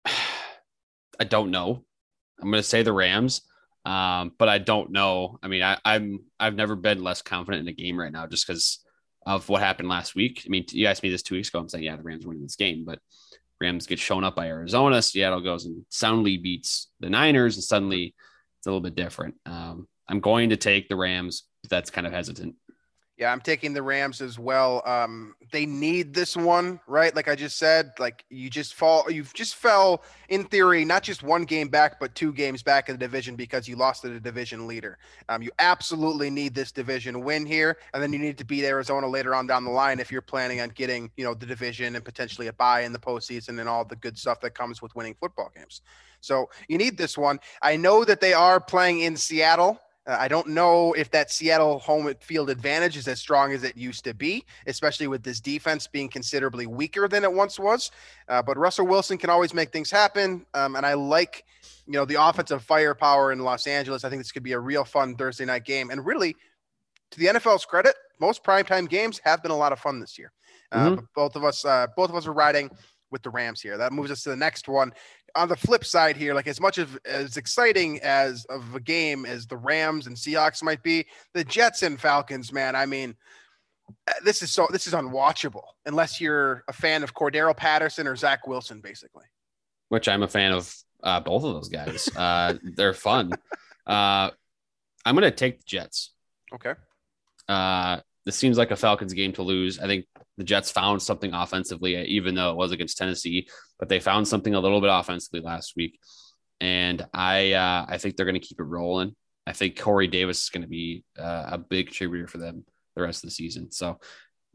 [0.06, 1.84] I don't know.
[2.40, 3.42] I'm going to say the Rams,
[3.86, 5.38] um, but I don't know.
[5.42, 8.46] I mean, I, I'm I've never been less confident in a game right now just
[8.46, 8.84] because
[9.24, 10.42] of what happened last week.
[10.44, 11.60] I mean, you asked me this two weeks ago.
[11.60, 12.98] I'm saying, yeah, the Rams winning this game, but
[13.60, 15.00] Rams get shown up by Arizona.
[15.00, 18.14] Seattle goes and soundly beats the Niners, and suddenly
[18.58, 19.36] it's a little bit different.
[19.46, 21.44] Um, I'm going to take the Rams.
[21.62, 22.56] But that's kind of hesitant.
[23.16, 24.82] Yeah, I'm taking the Rams as well.
[24.84, 27.16] Um, they need this one, right?
[27.16, 31.22] Like I just said, like you just fall, you've just fell in theory, not just
[31.22, 34.20] one game back, but two games back in the division because you lost to the
[34.20, 34.98] division leader.
[35.30, 39.06] Um, you absolutely need this division win here, and then you need to beat Arizona
[39.06, 42.04] later on down the line if you're planning on getting, you know, the division and
[42.04, 45.16] potentially a bye in the postseason and all the good stuff that comes with winning
[45.18, 45.80] football games.
[46.20, 47.38] So you need this one.
[47.62, 49.80] I know that they are playing in Seattle.
[50.06, 53.76] Uh, I don't know if that Seattle home field advantage is as strong as it
[53.76, 57.90] used to be, especially with this defense being considerably weaker than it once was.
[58.28, 61.44] Uh, but Russell Wilson can always make things happen, um, and I like,
[61.86, 64.04] you know, the offensive firepower in Los Angeles.
[64.04, 66.36] I think this could be a real fun Thursday night game, and really,
[67.10, 70.32] to the NFL's credit, most primetime games have been a lot of fun this year.
[70.72, 71.06] Uh, Mhm.
[71.14, 72.70] Both of us, uh, both of us are riding
[73.10, 73.76] with the Rams here.
[73.78, 74.92] That moves us to the next one.
[75.36, 79.26] On the flip side here, like as much of as exciting as of a game
[79.26, 82.74] as the Rams and Seahawks might be, the Jets and Falcons, man.
[82.74, 83.14] I mean,
[84.08, 88.16] uh, this is so this is unwatchable unless you're a fan of Cordarrelle Patterson or
[88.16, 89.26] Zach Wilson, basically.
[89.88, 92.08] which I'm a fan of uh, both of those guys.
[92.16, 93.32] Uh, they're fun.
[93.86, 94.30] Uh,
[95.04, 96.12] I'm going to take the Jets.
[96.52, 96.74] Okay.
[97.48, 99.78] Uh, this seems like a Falcons game to lose.
[99.78, 100.04] I think
[100.36, 104.54] the Jets found something offensively, even though it was against Tennessee, but they found something
[104.54, 105.98] a little bit offensively last week.
[106.60, 109.14] And I, uh, I think they're going to keep it rolling.
[109.46, 112.64] I think Corey Davis is going to be uh, a big contributor for them
[112.96, 113.70] the rest of the season.
[113.70, 114.00] So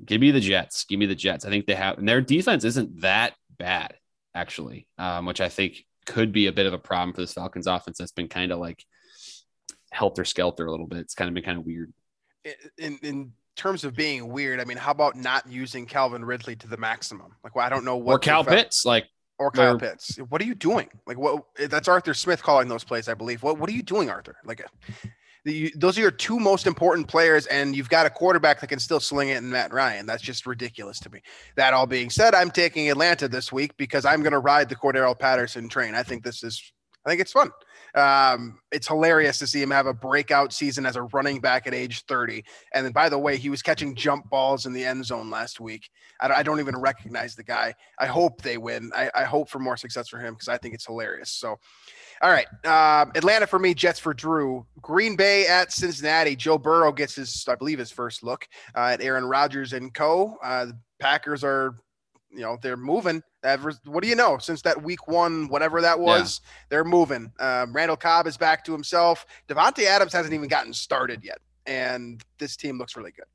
[0.04, 0.84] give me the Jets.
[0.84, 1.46] Give me the Jets.
[1.46, 3.94] I think they have, and their defense isn't that bad,
[4.36, 7.68] actually, um, which I think could be a bit of a problem for this Falcons
[7.68, 8.84] offense that's been kind of like
[9.92, 11.00] helter skelter a little bit.
[11.00, 11.94] It's kind of been kind of weird.
[12.78, 16.68] In in terms of being weird, I mean, how about not using Calvin Ridley to
[16.68, 17.36] the maximum?
[17.44, 19.08] Like, well, I don't know what or Cal Pitts, like
[19.40, 20.18] or Kyle Pitts.
[20.30, 20.90] What are you doing?
[21.08, 21.44] Like, what?
[21.58, 23.44] That's Arthur Smith calling those plays, I believe.
[23.44, 24.36] What What are you doing, Arthur?
[24.46, 24.94] Like, uh,
[25.44, 28.80] you, those are your two most important players, and you've got a quarterback that can
[28.80, 30.06] still sling it in Matt Ryan.
[30.06, 31.22] That's just ridiculous to me.
[31.56, 34.76] That all being said, I'm taking Atlanta this week because I'm going to ride the
[34.76, 35.96] Cordarrelle Patterson train.
[35.96, 36.72] I think this is.
[37.04, 37.50] I think it's fun.
[37.95, 41.73] Um, it's hilarious to see him have a breakout season as a running back at
[41.73, 42.43] age 30.
[42.73, 45.60] And then, by the way, he was catching jump balls in the end zone last
[45.60, 45.89] week.
[46.19, 47.73] I don't, I don't even recognize the guy.
[47.99, 48.91] I hope they win.
[48.95, 51.32] I, I hope for more success for him because I think it's hilarious.
[51.32, 51.58] So,
[52.21, 54.65] all right, um, Atlanta for me, Jets for Drew.
[54.80, 56.36] Green Bay at Cincinnati.
[56.36, 60.38] Joe Burrow gets his, I believe, his first look uh, at Aaron Rodgers and Co.
[60.43, 61.77] Uh, the Packers are,
[62.34, 63.22] you know, they're moving.
[63.44, 64.38] Ever, what do you know?
[64.38, 67.32] Since that week one, whatever that was, they're moving.
[67.39, 69.26] Um, Randall Cobb is back to himself.
[69.48, 73.26] Davante Adams hasn't even gotten started yet, and this team looks really good.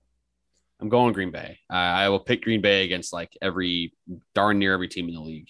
[0.80, 1.59] I'm going Green Bay.
[1.70, 3.94] Uh, I will pick Green Bay against like every
[4.35, 5.48] darn near every team in the league,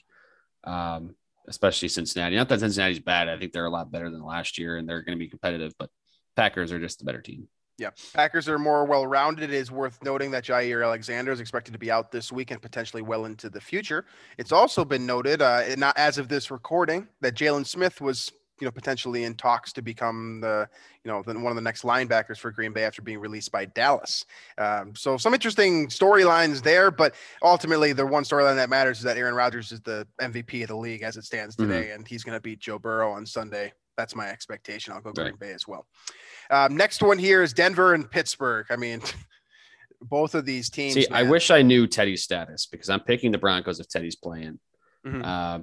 [0.64, 1.14] um,
[1.48, 2.36] especially Cincinnati.
[2.36, 3.28] Not that Cincinnati's bad.
[3.28, 5.74] I think they're a lot better than last year, and they're going to be competitive.
[5.78, 5.90] But
[6.36, 7.48] Packers are just the better team.
[7.78, 9.50] Yeah, Packers are more well rounded.
[9.50, 12.60] It is worth noting that Jaire Alexander is expected to be out this week and
[12.62, 14.06] potentially well into the future.
[14.38, 18.64] It's also been noted, uh, not as of this recording, that Jaylon Smith was, you
[18.64, 20.66] know, potentially in talks to become the,
[21.04, 23.66] you know, the, one of the next linebackers for Green Bay after being released by
[23.66, 24.24] Dallas.
[24.56, 29.18] Um, so some interesting storylines there, but ultimately the one storyline that matters is that
[29.18, 32.36] Aaron Rodgers is the MVP of the league as it stands today, and he's going
[32.36, 33.74] to beat Joe Burrow on Sunday.
[33.98, 34.94] That's my expectation.
[34.94, 35.38] I'll go Green Right.
[35.38, 35.86] Bay as well.
[36.50, 38.66] Um, next one here is Denver and Pittsburgh.
[38.70, 39.00] I mean,
[40.00, 40.94] both of these teams.
[40.94, 44.58] See, I wish I knew Teddy's status because I'm picking the Broncos if Teddy's playing.
[45.04, 45.24] Mhm.
[45.24, 45.62] Uh,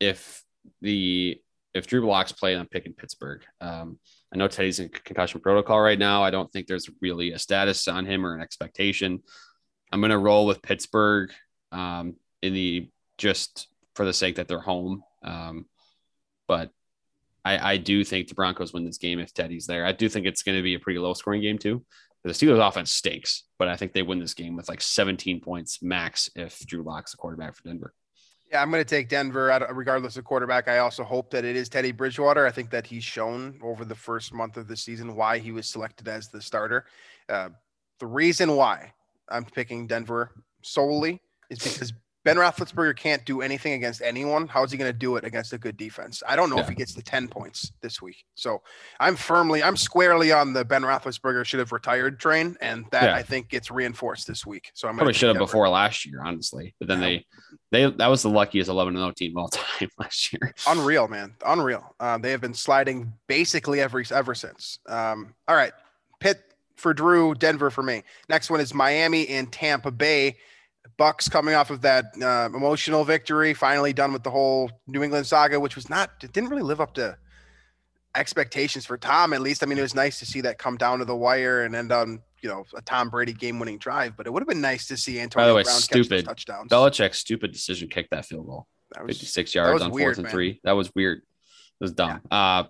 [0.00, 0.42] if
[0.80, 1.40] the
[1.74, 3.42] if Drew Lock's playing, I'm picking Pittsburgh.
[3.60, 3.98] Um,
[4.32, 6.22] I know Teddy's in concussion protocol right now.
[6.22, 9.22] I don't think there's really a status on him or an expectation.
[9.90, 11.30] I'm going to roll with Pittsburgh
[11.70, 15.02] um, in the just for the sake that they're home.
[15.22, 15.66] Um,
[16.46, 16.70] but
[17.44, 19.84] I, I do think the Broncos win this game if Teddy's there.
[19.84, 21.84] I do think it's going to be a pretty low scoring game too.
[22.24, 25.82] The Steelers offense stinks, but I think they win this game with like 17 points
[25.82, 27.94] max if Drew Lock's the quarterback for Denver.
[28.48, 30.68] Yeah, I'm going to take Denver regardless of quarterback.
[30.68, 32.46] I also hope that it is Teddy Bridgewater.
[32.46, 35.66] I think that he's shown over the first month of the season why he was
[35.66, 36.84] selected as the starter.
[37.28, 37.48] Uh,
[37.98, 38.92] the reason why
[39.28, 41.92] I'm picking Denver solely is because
[42.24, 44.46] Ben Roethlisberger can't do anything against anyone.
[44.46, 46.22] How is he going to do it against a good defense?
[46.26, 46.62] I don't know yeah.
[46.62, 48.24] if he gets the 10 points this week.
[48.34, 48.62] So
[49.00, 52.56] I'm firmly, I'm squarely on the Ben Roethlisberger should have retired train.
[52.60, 53.14] And that yeah.
[53.14, 54.70] I think gets reinforced this week.
[54.74, 56.74] So I'm probably should have before last year, honestly.
[56.78, 57.18] But then yeah.
[57.70, 60.54] they, they, that was the luckiest 11 0 team of all time last year.
[60.68, 61.34] Unreal, man.
[61.44, 61.94] Unreal.
[61.98, 64.78] Um, they have been sliding basically every, ever since.
[64.88, 65.72] Um, all right.
[66.20, 66.40] Pitt
[66.76, 68.04] for Drew, Denver for me.
[68.28, 70.36] Next one is Miami and Tampa Bay.
[71.02, 75.26] Bucks coming off of that uh, emotional victory, finally done with the whole New England
[75.26, 77.16] saga, which was not, it didn't really live up to
[78.14, 79.32] expectations for Tom.
[79.32, 81.64] At least, I mean, it was nice to see that come down to the wire
[81.64, 84.16] and end on you know a Tom Brady game-winning drive.
[84.16, 86.70] But it would have been nice to see Antonio By the way, Brown stupid touchdowns.
[86.70, 90.24] Belichick's stupid decision kicked that field goal, that was, 56 yards on weird, fourth and
[90.26, 90.30] man.
[90.32, 90.60] three.
[90.62, 91.18] That was weird.
[91.18, 91.24] It
[91.80, 92.20] was dumb.
[92.30, 92.58] Yeah.
[92.60, 92.64] Uh,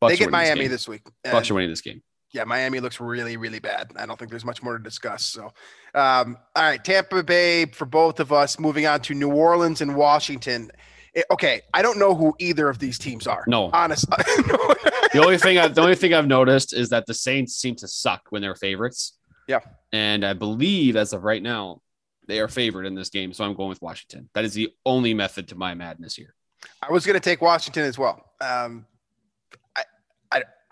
[0.00, 1.02] Bucks they get Miami this, this week.
[1.22, 2.00] Bucks are winning this game
[2.34, 3.92] yeah, Miami looks really, really bad.
[3.96, 5.22] I don't think there's much more to discuss.
[5.24, 5.52] So,
[5.94, 8.58] um, all right, Tampa Bay for both of us.
[8.58, 10.72] Moving on to New Orleans and Washington.
[11.14, 13.44] It, okay, I don't know who either of these teams are.
[13.46, 14.16] No, honestly.
[14.18, 17.86] the only thing I, the only thing I've noticed is that the Saints seem to
[17.86, 19.16] suck when they're favorites.
[19.46, 19.60] Yeah,
[19.92, 21.82] and I believe as of right now
[22.26, 24.28] they are favored in this game, so I'm going with Washington.
[24.34, 26.34] That is the only method to my madness here.
[26.82, 28.32] I was going to take Washington as well.
[28.40, 28.86] Um,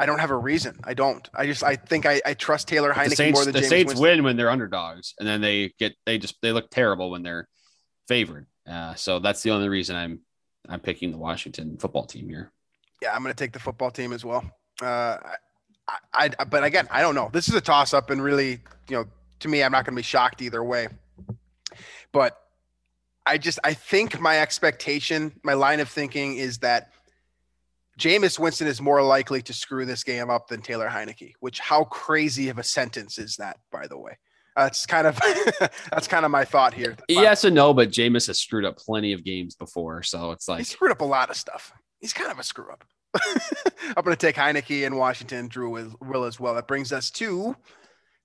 [0.03, 0.81] I don't have a reason.
[0.83, 1.31] I don't.
[1.33, 3.89] I just I think I, I trust Taylor Heinicke Saints, more than the Jameis Saints
[3.91, 4.03] Winston.
[4.03, 7.49] win when they're underdogs, and then they get they just they look terrible when they're
[8.09, 8.47] favored.
[8.69, 10.19] Uh, so that's the only reason I'm
[10.69, 12.51] I'm picking the Washington football team here.
[13.01, 14.45] Yeah, I'm going to take the football team as well.
[14.81, 15.19] Uh,
[16.13, 17.31] I, I, but again, I don't know.
[17.33, 19.05] This is a toss up, and really, you know,
[19.39, 20.89] to me, I'm not going to be shocked either way.
[22.11, 22.43] But
[23.25, 26.92] I just I think my expectation, my line of thinking is that
[28.03, 31.85] Jameis Winston is more likely to screw this game up than Taylor Heinicke, which how
[31.85, 34.19] crazy of a sentence is that, by the way?
[34.57, 35.21] That's kind of
[35.93, 36.97] that's kind of my thought here.
[37.09, 40.59] Yes and no, but Jameis has screwed up plenty of games before, so it's like
[40.59, 41.73] he screwed up a lot of stuff.
[42.01, 42.85] He's kind of a screw up.
[43.97, 45.47] I'm going to take Heinicke and Washington.
[45.47, 46.57] Drew will as well.
[46.57, 47.55] That brings us to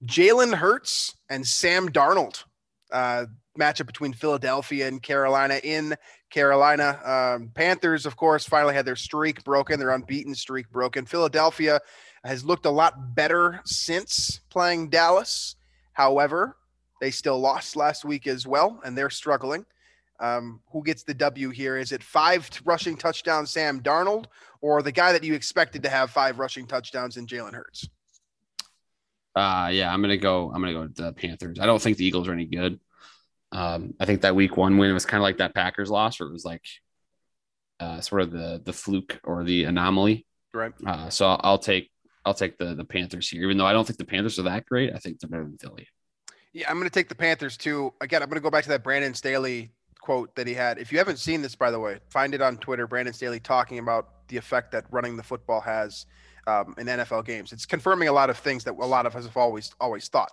[0.06, 2.44] Jalen Hurts and Sam Darnold.
[2.92, 3.26] Uh,
[3.60, 5.96] matchup between Philadelphia and Carolina in
[6.30, 7.00] Carolina.
[7.04, 11.06] Um, Panthers, of course, finally had their streak broken, their unbeaten streak broken.
[11.06, 11.80] Philadelphia
[12.24, 15.56] has looked a lot better since playing Dallas.
[15.94, 16.58] However,
[17.00, 19.66] they still lost last week as well, and they're struggling.
[20.20, 21.78] Um, who gets the W here?
[21.78, 24.26] Is it five rushing touchdowns, Sam Darnold,
[24.62, 27.88] or the guy that you expected to have five rushing touchdowns in Jalen Hurts?
[29.36, 30.52] Uh, yeah, I'm gonna go.
[30.52, 31.60] I'm gonna go the Panthers.
[31.60, 32.80] I don't think the Eagles are any good.
[33.52, 36.30] Um, I think that week one win was kind of like that Packers loss, where
[36.30, 36.66] it was like
[37.80, 40.26] uh, sort of the the fluke or the anomaly.
[40.54, 40.74] Right.
[40.86, 41.92] Uh, so I'll, I'll, take
[42.26, 44.66] I'll take the the Panthers here, even though I don't think the Panthers are that
[44.66, 44.94] great.
[44.94, 45.88] I think they're better than Philly.
[46.54, 47.94] Yeah, I'm going to take the Panthers too.
[48.02, 50.80] Again, I'm going to go back to that Brandon Staley quote that he had.
[50.80, 52.88] If you haven't seen this, by the way, find it on Twitter.
[52.88, 56.06] Brandon Staley talking about the effect that running the football has
[56.48, 57.52] um, in NFL games.
[57.52, 60.32] It's confirming a lot of things that a lot of us have always always thought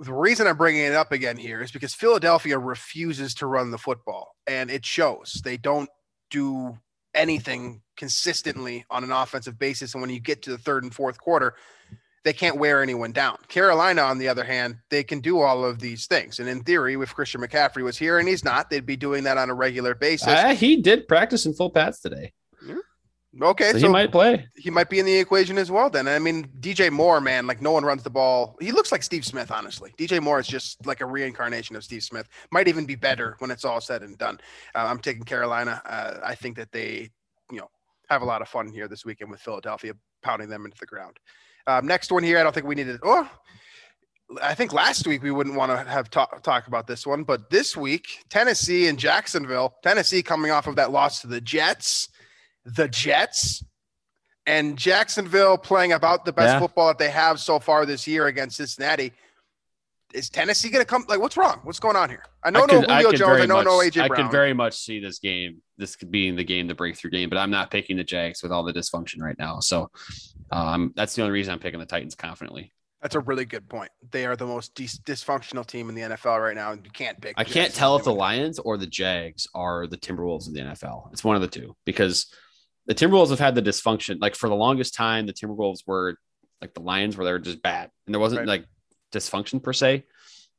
[0.00, 3.78] the reason I'm bringing it up again here is because Philadelphia refuses to run the
[3.78, 5.40] football, and it shows.
[5.44, 5.90] They don't
[6.30, 6.78] do
[7.14, 11.18] anything consistently on an offensive basis, and when you get to the third and fourth
[11.18, 11.54] quarter,
[12.22, 13.38] they can't wear anyone down.
[13.48, 16.94] Carolina, on the other hand, they can do all of these things, and in theory,
[16.94, 19.94] if Christian McCaffrey was here and he's not, they'd be doing that on a regular
[19.94, 20.28] basis.
[20.28, 22.32] Uh, he did practice in full pads today.
[23.40, 24.48] Okay, so, so, he might play.
[24.56, 25.88] He might be in the equation as well.
[25.88, 28.56] Then I mean, DJ Moore, man, like no one runs the ball.
[28.60, 29.94] He looks like Steve Smith, honestly.
[29.96, 32.28] DJ Moore is just like a reincarnation of Steve Smith.
[32.50, 34.40] Might even be better when it's all said and done.
[34.74, 35.80] Uh, I'm taking Carolina.
[35.86, 37.10] Uh, I think that they,
[37.52, 37.70] you know,
[38.08, 41.16] have a lot of fun here this weekend with Philadelphia pounding them into the ground.
[41.68, 42.98] Um, next one here, I don't think we needed.
[43.04, 43.30] Oh,
[44.42, 47.48] I think last week we wouldn't want to have talk, talk about this one, but
[47.50, 49.76] this week, Tennessee and Jacksonville.
[49.84, 52.08] Tennessee coming off of that loss to the Jets
[52.64, 53.64] the Jets
[54.46, 56.60] and Jacksonville playing about the best yeah.
[56.60, 59.12] football that they have so far this year against Cincinnati.
[60.12, 61.04] Is Tennessee going to come?
[61.08, 61.60] Like, what's wrong?
[61.62, 62.24] What's going on here?
[62.42, 63.40] I know I could, no Julio I Jones.
[63.42, 64.12] I know much, no AJ Brown.
[64.12, 67.28] I could very much see this game, this being the game, the breakthrough game.
[67.28, 69.60] But I'm not picking the Jags with all the dysfunction right now.
[69.60, 69.88] So
[70.50, 72.72] um, that's the only reason I'm picking the Titans confidently.
[73.02, 73.90] That's a really good point.
[74.10, 77.18] They are the most dis- dysfunctional team in the NFL right now, and you can't
[77.20, 77.34] pick.
[77.36, 81.10] I can't tell if the Lions or the Jags are the Timberwolves of the NFL.
[81.12, 82.26] It's one of the two because
[82.90, 84.20] the Timberwolves have had the dysfunction.
[84.20, 86.16] Like for the longest time, the Timberwolves were
[86.60, 88.48] like the Lions, where they were just bad, and there wasn't right.
[88.48, 88.64] like
[89.12, 90.04] dysfunction per se.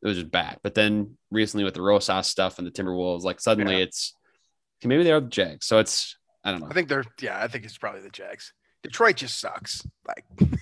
[0.02, 0.58] It was just bad.
[0.64, 3.84] But then recently with the Rosas stuff and the Timberwolves, like suddenly Yeah.
[3.84, 4.16] it's
[4.82, 5.66] maybe they are the Jags.
[5.66, 6.68] So it's I don't know.
[6.68, 8.54] I think they're yeah, I think it's probably the Jags.
[8.82, 9.86] Detroit just sucks.
[10.08, 10.24] Like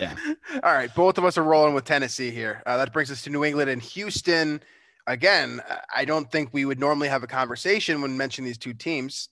[0.00, 0.16] Yeah.
[0.62, 2.62] All right, both of us are rolling with Tennessee here.
[2.64, 4.62] Uh, that brings us to New England and Houston.
[5.06, 5.60] Again,
[5.94, 9.28] I don't think we would normally have a conversation when mentioning these two teams,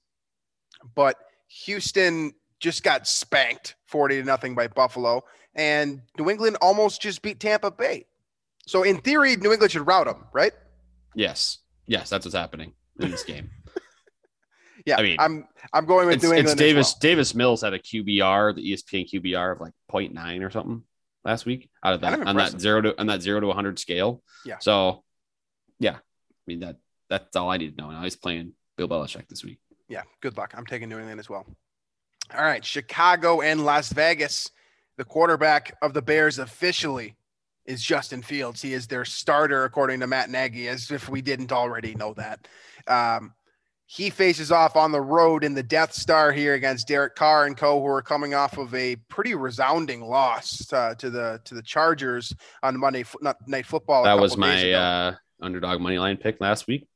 [0.94, 1.16] but
[1.64, 5.22] Houston just got spanked 40 to nothing by Buffalo,
[5.54, 8.06] and New England almost just beat Tampa Bay.
[8.66, 10.52] So in theory, New England should rout them, right?
[11.14, 11.58] Yes.
[11.86, 13.50] Yes, that's what's happening in this game.
[14.84, 16.60] Yeah, I mean, I'm I'm going with it's, New it's England.
[16.60, 16.98] as Davis well.
[17.00, 20.84] Davis Mills had a QBR, the ESPN QBR of like 0.9 or something
[21.24, 23.48] last week out of that Kind of on that zero to on that zero to
[23.48, 24.22] 100 scale.
[24.44, 24.58] Yeah.
[24.60, 25.02] So,
[25.80, 26.76] yeah, I mean that
[27.10, 27.90] that's all I need to know.
[27.90, 29.58] Now he's playing Bill Belichick this week.
[29.88, 30.54] Yeah, good luck.
[30.56, 31.46] I'm taking New England as well.
[32.36, 34.50] All right, Chicago and Las Vegas.
[34.96, 37.14] The quarterback of the Bears officially
[37.66, 38.62] is Justin Fields.
[38.62, 42.48] He is their starter, according to Matt Nagy, as if we didn't already know that.
[42.86, 43.34] Um,
[43.86, 47.56] he faces off on the road in the Death Star here against Derek Carr and
[47.56, 51.62] co, who are coming off of a pretty resounding loss uh, to the to the
[51.62, 52.34] Chargers
[52.64, 53.04] on Monday
[53.46, 54.02] Night Football.
[54.02, 56.88] a that was my uh, underdog money line pick last week.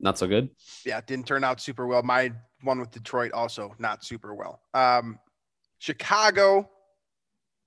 [0.00, 0.50] Not so good.
[0.84, 2.02] yeah, it didn't turn out super well.
[2.02, 2.32] My
[2.62, 4.60] one with Detroit also not super well.
[4.74, 5.18] Um,
[5.78, 6.68] Chicago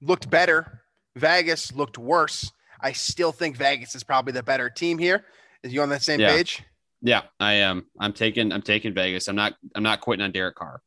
[0.02, 0.82] looked better.
[1.16, 2.52] Vegas looked worse.
[2.82, 5.26] I still think Vegas is probably the better team here.
[5.64, 6.36] Is you on that same Yeah.
[6.36, 6.64] page?
[7.02, 7.86] Yeah, I am.
[8.00, 8.52] I'm taking.
[8.52, 9.28] I'm taking Vegas.
[9.28, 9.54] I'm not.
[9.76, 10.82] I'm not quitting on Derek Carr.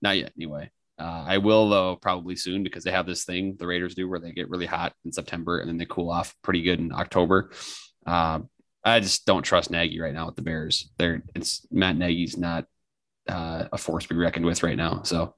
[0.00, 0.70] Not yet, anyway.
[0.98, 4.18] Uh, I will though probably soon because they have this thing the Raiders do where
[4.20, 7.50] they get really hot in September and then they cool off pretty good in October.
[8.06, 8.48] Um,
[8.86, 10.90] I just don't trust Nagy right now with the Bears.
[10.96, 12.66] They're it's Matt Nagy's not
[13.28, 15.02] uh, a force to be reckoned with right now.
[15.02, 15.34] So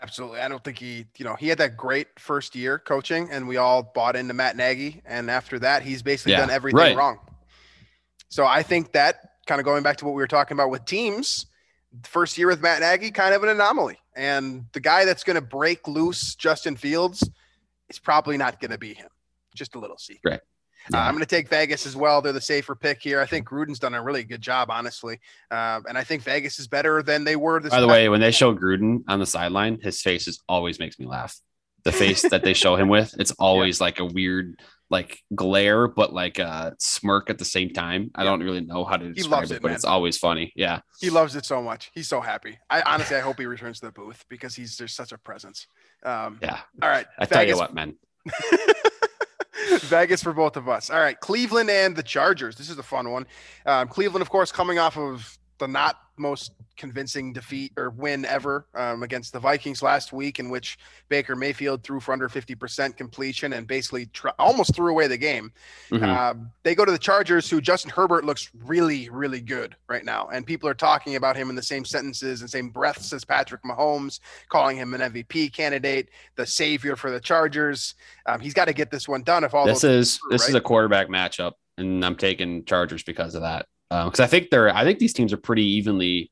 [0.00, 0.40] Absolutely.
[0.40, 3.56] I don't think he, you know, he had that great first year coaching and we
[3.56, 5.02] all bought into Matt Nagy.
[5.04, 6.96] And after that, he's basically Yeah, done everything right.
[6.96, 7.18] wrong.
[8.28, 9.16] So I think that
[9.46, 11.46] kind of going back to what we were talking about with teams,
[12.04, 13.98] first year with Matt Nagy, kind of an anomaly.
[14.14, 17.28] And the guy that's going to break loose Justin Fields
[17.88, 19.08] is probably not going to be him.
[19.54, 20.30] Just a little secret.
[20.30, 20.40] Right.
[20.92, 22.22] Uh, I'm going to take Vegas as well.
[22.22, 23.20] They're the safer pick here.
[23.20, 25.20] I think Gruden's done a really good job, honestly.
[25.50, 28.20] Uh, and I think Vegas is better than they were this by the way, when
[28.20, 31.36] they show Gruden on the sideline, his face is always makes me laugh.
[31.84, 34.60] The face that they show him with, it's always like a weird
[34.90, 38.10] like glare, but like a smirk at the same time.
[38.14, 39.74] I don't really know how to describe it, it, but man.
[39.74, 40.52] it's always funny.
[40.56, 40.80] Yeah.
[40.98, 41.90] He loves it so much.
[41.94, 42.58] He's so happy.
[42.70, 45.66] I honestly, I hope he returns to the booth because he's there's such a presence.
[46.04, 46.58] Um, Yeah.
[46.82, 47.96] all right, I tell you Vegas- what, man.
[49.82, 50.90] Vegas for both of us.
[50.90, 52.56] All right, Cleveland and the Chargers.
[52.56, 53.26] This is a fun one.
[53.66, 58.66] Um, Cleveland, of course, coming off of the not most convincing defeat or win ever
[58.74, 60.78] um, against the Vikings last week, in which
[61.08, 65.52] Baker Mayfield threw for under 50% completion and basically tr- almost threw away the game.
[65.90, 66.02] Mhm.
[66.02, 70.28] Um, they go to the Chargers, who Justin Herbert looks really, really good right now.
[70.32, 73.62] And people are talking about him in the same sentences and same breaths as Patrick
[73.62, 77.94] Mahomes, calling him an MVP candidate, the savior for the Chargers.
[78.26, 80.54] Um, he's got to get this one done if all this is true, this is
[80.54, 83.66] a quarterback matchup, and I'm taking Chargers because of that.
[83.90, 86.30] Um, because I think they're I think these teams are pretty evenly,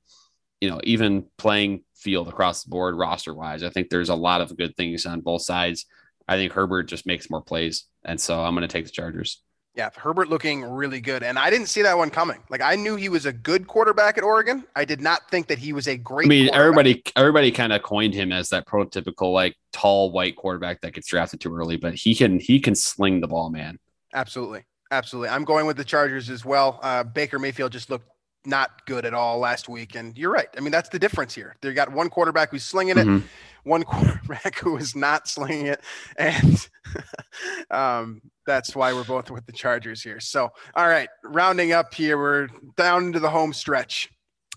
[0.60, 3.62] you know, even playing field across the board roster wise.
[3.62, 5.86] I think there's a lot of good things on both sides.
[6.28, 9.42] I think Herbert just makes more plays, and so I'm going to take the Chargers.
[9.76, 11.22] Yeah, Herbert looking really good.
[11.22, 12.42] And I didn't see that one coming.
[12.48, 14.64] Like I knew he was a good quarterback at Oregon.
[14.74, 17.82] I did not think that he was a great I mean, everybody everybody kind of
[17.82, 21.94] coined him as that prototypical like tall white quarterback that gets drafted too early, but
[21.94, 23.78] he can he can sling the ball, man.
[24.14, 24.64] Absolutely.
[24.90, 25.28] Absolutely.
[25.30, 26.78] I'm going with the Chargers as well.
[26.82, 28.08] Uh, Baker Mayfield just looked
[28.44, 29.96] not good at all last week.
[29.96, 30.48] And you're right.
[30.56, 31.56] I mean, that's the difference here.
[31.60, 33.24] They got one quarterback who's slinging it, Mhm.
[33.64, 35.80] one quarterback who is not slinging it.
[36.16, 36.68] And
[37.70, 40.20] um, that's why we're both with the Chargers here.
[40.20, 44.10] So, all right, rounding up here, we're down into the home stretch.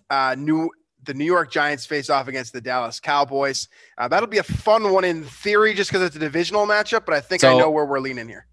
[0.10, 0.70] Uh, new
[1.06, 3.70] the New York Giants face off against the Dallas Cowboys.
[3.98, 7.06] Uh, that'll be a fun one in theory, just because it's a divisional matchup.
[7.06, 8.46] But I think I know where we're leaning here.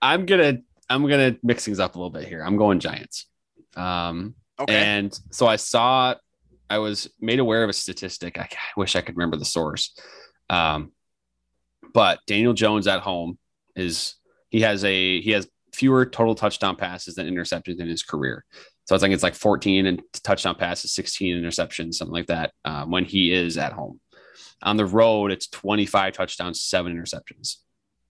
[0.00, 0.58] I'm gonna
[0.90, 2.42] I'm gonna mix things up a little bit here.
[2.42, 3.26] I'm going Giants.
[3.76, 4.74] Um, Okay.
[4.74, 6.14] And so I saw,
[6.68, 8.38] I was made aware of a statistic.
[8.38, 9.98] I, I wish I could remember the source.
[10.50, 10.92] Um,
[11.94, 13.38] but Daniel Jones at home
[13.74, 14.16] is
[14.50, 18.44] he has a he has fewer total touchdown passes than interceptions in his career.
[18.84, 22.52] So it's like it's like 14 and touchdown passes, 16 interceptions, something like that.
[22.64, 24.00] Um, when he is at home,
[24.62, 27.56] on the road, it's 25 touchdowns, seven interceptions.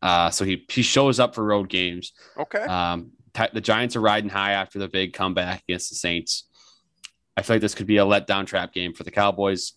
[0.03, 2.13] Uh, so he he shows up for road games.
[2.39, 2.63] okay.
[2.63, 3.13] Um,
[3.53, 6.49] the Giants are riding high after the big comeback against the Saints.
[7.37, 9.75] I feel like this could be a letdown trap game for the Cowboys.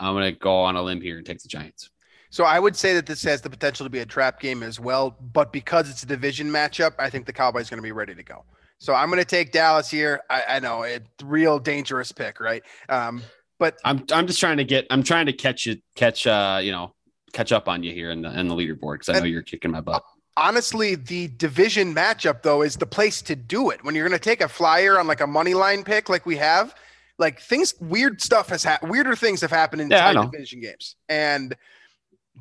[0.00, 1.90] I'm going to go on a limb here and take the Giants.
[2.30, 4.80] So I would say that this has the potential to be a trap game as
[4.80, 7.92] well, but because it's a division matchup, I think the Cowboys are going to be
[7.92, 8.44] ready to go.
[8.78, 10.22] So I'm going to take Dallas here.
[10.28, 12.62] I, I know it real dangerous pick, right?
[12.88, 13.22] Um,
[13.58, 16.72] but I'm I'm just trying to get I'm trying to catch it catch uh you
[16.72, 16.94] know
[17.32, 19.70] catch up on you here in the in the leaderboard because I know you're kicking
[19.70, 20.04] my butt.
[20.36, 23.84] Honestly, the division matchup though is the place to do it.
[23.84, 26.36] When you're going to take a flyer on like a money line pick like we
[26.36, 26.74] have,
[27.18, 28.90] like things weird stuff has happened.
[28.90, 30.96] Weirder things have happened in Yeah, division games.
[31.08, 31.54] And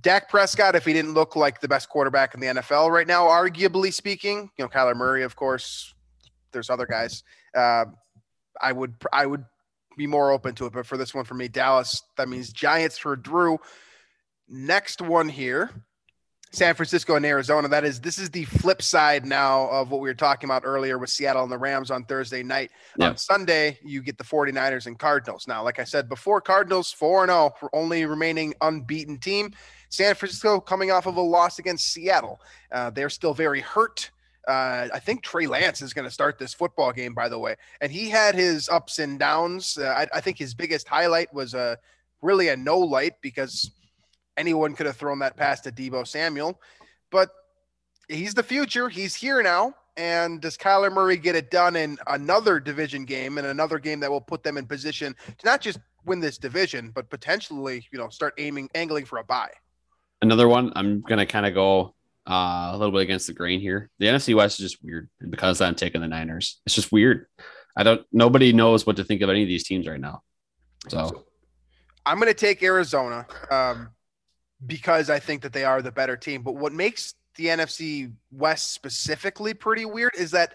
[0.01, 3.25] Dak Prescott, if he didn't look like the best quarterback in the NFL right now,
[3.25, 5.93] arguably speaking, you know, Kyler Murray, of course,
[6.53, 7.23] there's other guys.
[7.55, 7.85] Uh,
[8.61, 9.43] I would I would
[9.97, 12.97] be more open to it, but for this one for me, Dallas, that means Giants
[12.97, 13.59] for Drew.
[14.53, 15.71] Next one here,
[16.51, 17.69] San Francisco and Arizona.
[17.69, 20.97] That is this is the flip side now of what we were talking about earlier
[20.97, 22.69] with Seattle and the Rams on Thursday night.
[22.97, 23.11] Yeah.
[23.11, 25.47] On Sunday, you get the 49ers and Cardinals.
[25.47, 29.53] Now, like I said before, Cardinals 4 0, only remaining unbeaten team.
[29.87, 32.41] San Francisco coming off of a loss against Seattle.
[32.73, 34.11] Uh, they're still very hurt.
[34.45, 37.55] Uh, I think Trey Lance is going to start this football game, by the way.
[37.79, 39.77] And he had his ups and downs.
[39.77, 41.77] Uh, I, I think his biggest highlight was a
[42.21, 43.71] really a no light because
[44.37, 46.59] anyone could have thrown that pass to Deebo Samuel.
[47.09, 47.29] But
[48.07, 48.89] he's the future.
[48.89, 49.75] He's here now.
[49.97, 54.09] And does Kyler Murray get it done in another division game and another game that
[54.09, 58.09] will put them in position to not just win this division, but potentially, you know,
[58.09, 59.51] start aiming, angling for a bye?
[60.21, 61.93] Another one, I'm gonna kind of go
[62.29, 63.89] uh, a little bit against the grain here.
[63.99, 66.61] The NFC West is just weird because I'm taking the Niners.
[66.65, 67.25] It's just weird.
[67.75, 68.05] I don't.
[68.11, 70.21] Nobody knows what to think of any of these teams right now.
[70.87, 71.25] So
[72.05, 73.89] I'm going to take Arizona um,
[74.65, 76.41] because I think that they are the better team.
[76.41, 80.53] But what makes the NFC West specifically pretty weird is that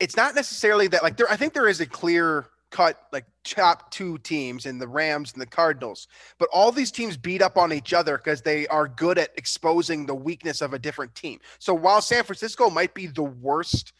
[0.00, 1.30] it's not necessarily that like there.
[1.30, 5.40] I think there is a clear cut like top two teams in the Rams and
[5.40, 6.08] the Cardinals,
[6.38, 10.06] but all these teams beat up on each other because they are good at exposing
[10.06, 11.38] the weakness of a different team.
[11.58, 13.92] So while San Francisco might be the worst,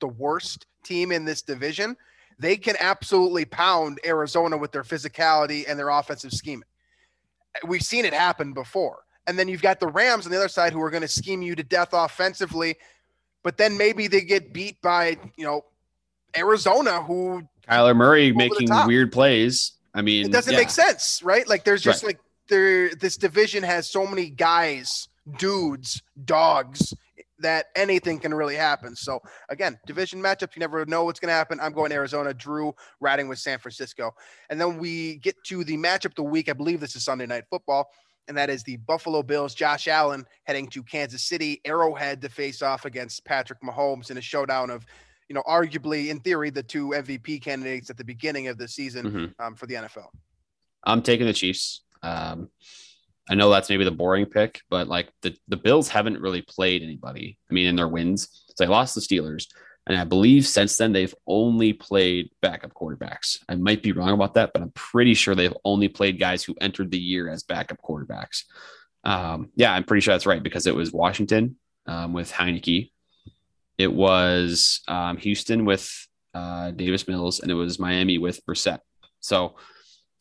[0.00, 1.96] the worst team in this division,
[2.38, 6.64] they can absolutely pound Arizona with their physicality and their offensive scheming.
[7.66, 9.00] We've seen it happen before.
[9.26, 11.42] And then you've got the Rams on the other side who are going to scheme
[11.42, 12.76] you to death offensively,
[13.42, 15.64] but then maybe they get beat by, you know,
[16.36, 19.72] Arizona who Kyler Murray making weird plays.
[19.94, 20.58] I mean, it doesn't yeah.
[20.58, 21.46] make sense, right?
[21.48, 22.14] Like there's just Right.
[22.14, 26.94] like there this division has so many guys, dudes, dogs
[27.40, 28.94] that anything can really happen.
[28.96, 31.58] So again, division matchup, you never know what's going to happen.
[31.60, 34.12] I'm going Arizona, Drew riding with San Francisco.
[34.48, 36.48] And then we get to the matchup of the week.
[36.48, 37.90] I believe this is Sunday night football.
[38.28, 42.62] And that is the Buffalo Bills, Josh Allen heading to Kansas City, Arrowhead to face
[42.62, 44.86] off against Patrick Mahomes in a showdown of,
[45.28, 49.34] you know, arguably in theory, the two MVP candidates at the beginning of the season
[49.38, 49.44] Mhm.
[49.44, 50.10] um, for the NFL.
[50.84, 51.82] I'm taking the Chiefs.
[52.02, 52.50] Um,
[53.28, 56.82] I know that's maybe the boring pick, but like the, the Bills haven't really played
[56.82, 57.38] anybody.
[57.48, 59.46] I mean, in their wins, so they lost the Steelers,
[59.86, 63.38] and I believe since then they've only played backup quarterbacks.
[63.48, 66.54] I might be wrong about that, but I'm pretty sure they've only played guys who
[66.60, 68.44] entered the year as backup quarterbacks.
[69.04, 71.56] Um, yeah, I'm pretty sure that's right because it was Washington
[71.86, 72.90] um, with Heinicke,
[73.80, 75.90] it was um, Houston with
[76.34, 78.80] uh, Davis Mills, and it was Miami with Brissett.
[79.20, 79.56] So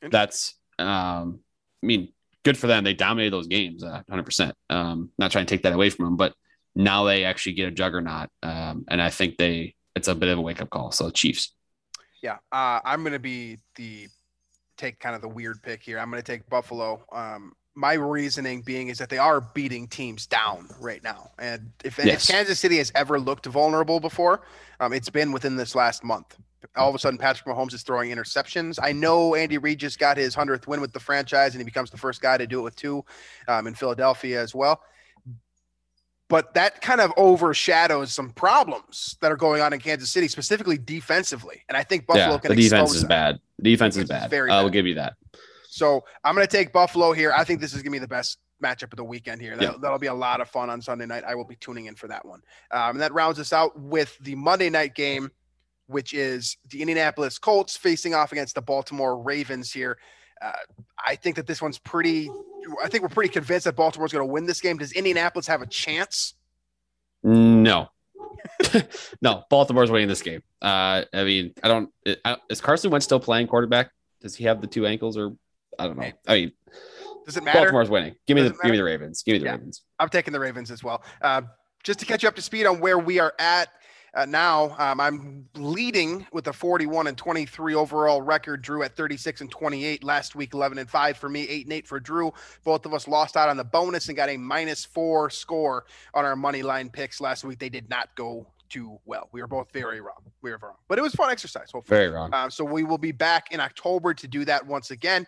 [0.02, 1.42] that's, um,
[1.84, 2.14] I mean,
[2.50, 2.84] good for them.
[2.84, 4.54] They dominated those games, uh, 100%.
[4.72, 6.34] Um, not trying to take that away from them, but
[6.76, 8.30] now they actually get a juggernaut.
[8.42, 10.92] Um, and I think they, it's a bit of a wake up call.
[10.92, 11.54] So Chiefs.
[12.24, 14.08] Yeah, uh, I'm going to be the
[14.78, 16.00] take kind of the weird pick here.
[16.00, 17.06] I'm going to take Buffalo.
[17.12, 21.98] Um, my reasoning being is that they are beating teams down right now, and if,
[22.00, 22.28] and Yes.
[22.30, 24.42] if Kansas City has ever looked vulnerable before,
[24.80, 26.38] um, it's been within this last month.
[26.76, 28.80] All of a sudden, Patrick Mahomes is throwing interceptions.
[28.82, 31.90] I know Andy Reid just got his hundredth win with the franchise, and he becomes
[31.90, 33.06] the first guy to do it with two
[33.48, 34.82] um, in Philadelphia as well.
[36.28, 40.78] But that kind of overshadows some problems that are going on in Kansas City, specifically
[40.78, 41.64] defensively.
[41.70, 43.08] And I think Buffalo yeah, can the defense is that.
[43.08, 43.40] bad.
[43.58, 44.30] The defense is Defense is bad.
[44.30, 45.16] very I will give you that.
[45.70, 47.32] So I'm going to take Buffalo here.
[47.32, 49.56] I think this is going to be the best matchup of the weekend here.
[49.56, 49.74] That, Yeah.
[49.80, 51.24] That'll be a lot of fun on Sunday night.
[51.24, 52.42] I will be tuning in for that one.
[52.72, 55.30] Um, and that rounds us out with the Monday night game,
[55.86, 60.00] which is the Indianapolis Colts facing off against the Baltimore Ravens here.
[60.42, 60.54] Uh,
[61.06, 62.32] I think that this one's pretty.
[62.84, 64.78] I think we're pretty convinced that Baltimore's going to win this game.
[64.78, 66.34] Does Indianapolis have a chance?
[67.24, 67.90] No.
[69.22, 70.42] no, Baltimore's winning this game.
[70.62, 71.90] Uh, I mean, I don't,
[72.50, 73.92] is Carson Wentz still playing quarterback?
[74.22, 75.36] Does he have the two ankles or
[75.80, 76.12] I don't know.
[76.28, 76.52] I mean,
[77.26, 77.60] Does it matter?
[77.60, 78.16] Baltimore's winning.
[78.28, 79.24] Give me the, Doesn't give me the Ravens.
[79.24, 79.52] Give me the Yeah.
[79.52, 79.84] Ravens.
[80.00, 81.04] I'm taking the Ravens as well.
[81.22, 81.44] Uh,
[81.84, 83.70] just to catch you up to speed on where we are at,
[84.16, 88.64] Uh, now um, I'm leading with a 41 and 23 overall record.
[88.64, 91.88] Drew at 36 and 28 last week, 11 and 5 for me, 8 and 8
[91.88, 92.34] for Drew.
[92.64, 96.26] Both of us lost out on the bonus and got a minus four score on
[96.26, 97.60] our money line picks last week.
[97.60, 99.30] They did not go too well.
[99.32, 100.24] We were both very wrong.
[100.42, 101.70] We were wrong, but it was fun exercise.
[101.72, 101.98] Hopefully.
[102.00, 102.34] Very wrong.
[102.34, 105.28] Um, so we will be back in October to do that once again.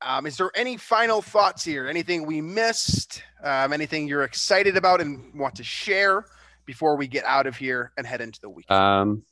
[0.00, 1.88] Um, is there any final thoughts here?
[1.88, 3.22] Anything we missed?
[3.42, 6.26] Um, anything you're excited about and want to share
[6.66, 8.70] before we get out of here and head into the week?
[8.70, 9.22] Um,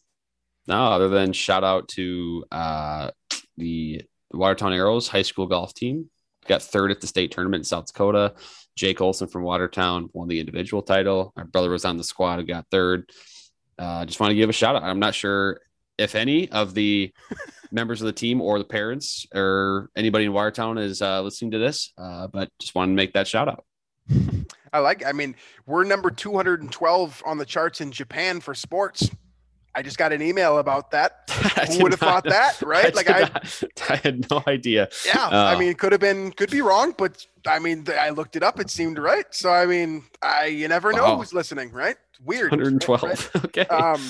[0.67, 3.11] no, other than shout out to uh,
[3.57, 4.03] the
[4.33, 6.09] Watertown Arrows high school golf team.
[6.47, 8.35] Got third at the state tournament in South Dakota.
[8.75, 11.33] Jake Olson from Watertown won the individual title.
[11.37, 13.11] My brother was on the squad and got third.
[13.79, 14.83] Uh, just want to give a shout out.
[14.83, 15.61] I'm not sure
[16.03, 17.13] if any of the
[17.71, 21.59] members of the team or the parents or anybody in Watertown is uh, listening to
[21.59, 23.65] this, uh, but just wanted to make that shout out.
[24.73, 25.05] I like.
[25.05, 25.37] I mean,
[25.67, 29.11] we're number 212 on the charts in Japan for sports.
[29.75, 31.31] I just got an email about that.
[31.71, 32.87] Who would have thought that, right?
[32.93, 34.89] I like I, not, I had no idea.
[35.07, 35.29] yeah.
[35.31, 38.61] I mean, could have been, could be wrong, but I mean, I looked it up.
[38.61, 39.25] It seemed right.
[39.31, 41.17] So I mean, I you never know Wow.
[41.17, 41.97] who's listening, right?
[42.25, 42.51] Weird.
[42.53, 43.03] 112.
[43.03, 43.31] right?
[43.47, 43.67] Okay.
[43.67, 44.01] Um,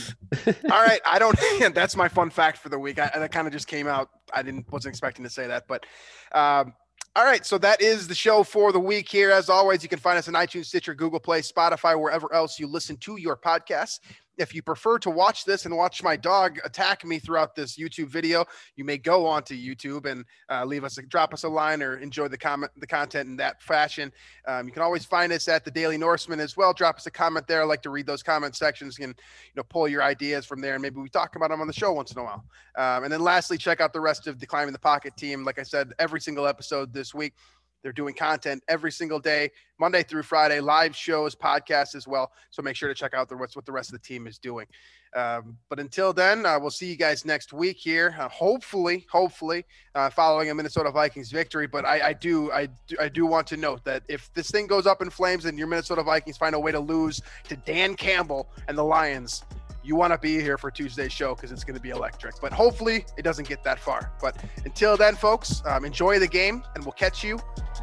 [0.71, 1.39] all right, I don't.
[1.75, 2.99] that's my fun fact for the week.
[2.99, 4.11] I, that kind of just came out.
[4.35, 5.87] I didn't wasn't expecting to say that, but
[6.33, 6.75] um,
[7.17, 7.45] all right.
[7.47, 9.09] So that is the show for the week.
[9.09, 12.59] Here, as always, you can find us on iTunes, Stitcher, Google Play, Spotify, wherever else
[12.59, 14.01] you listen to your podcasts.
[14.39, 18.09] If you prefer to watch this and watch my dog attack me throughout this YouTube
[18.09, 18.45] video,
[18.77, 21.99] you may go onto YouTube and uh, leave us a drop us a line or
[21.99, 24.11] enjoy the comment the content in that fashion.
[24.49, 26.73] Um, you can always find us at the Daily Norseman as well.
[26.73, 27.61] Drop us a comment there.
[27.61, 30.75] I like to read those comment sections and you know pull your ideas from there,
[30.75, 32.45] and maybe we talk about them on the show once in a while.
[32.77, 35.45] Um, and then lastly, check out the rest of the Climbing the Pocket team.
[35.45, 37.35] Like I said, every single episode this week.
[37.83, 42.33] They're doing content every single day, Monday through Friday, live shows, podcasts as well.
[42.51, 44.39] So make sure to check out the, what's what the rest of the team is
[44.39, 44.67] doing.
[45.15, 48.15] Um, but until then, uh, we'll see you guys next week here.
[48.19, 49.65] Uh, hopefully, hopefully,
[49.95, 51.67] uh, following a Minnesota Vikings victory.
[51.67, 54.67] But I, I do, I do, I do want to note that if this thing
[54.67, 57.95] goes up in flames and your Minnesota Vikings find a way to lose to Dan
[57.95, 59.45] Campbell and the Lions,
[59.85, 62.41] you want to be here for Tuesday's show because it's going to be electric.
[62.41, 64.13] But hopefully, it doesn't get that far.
[64.21, 67.39] But until then, folks, um, enjoy the game, and we'll catch you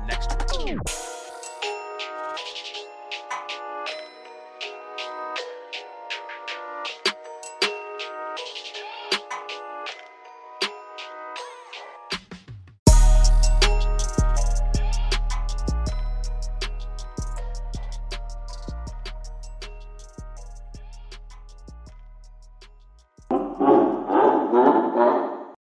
[0.08, 1.19] next week.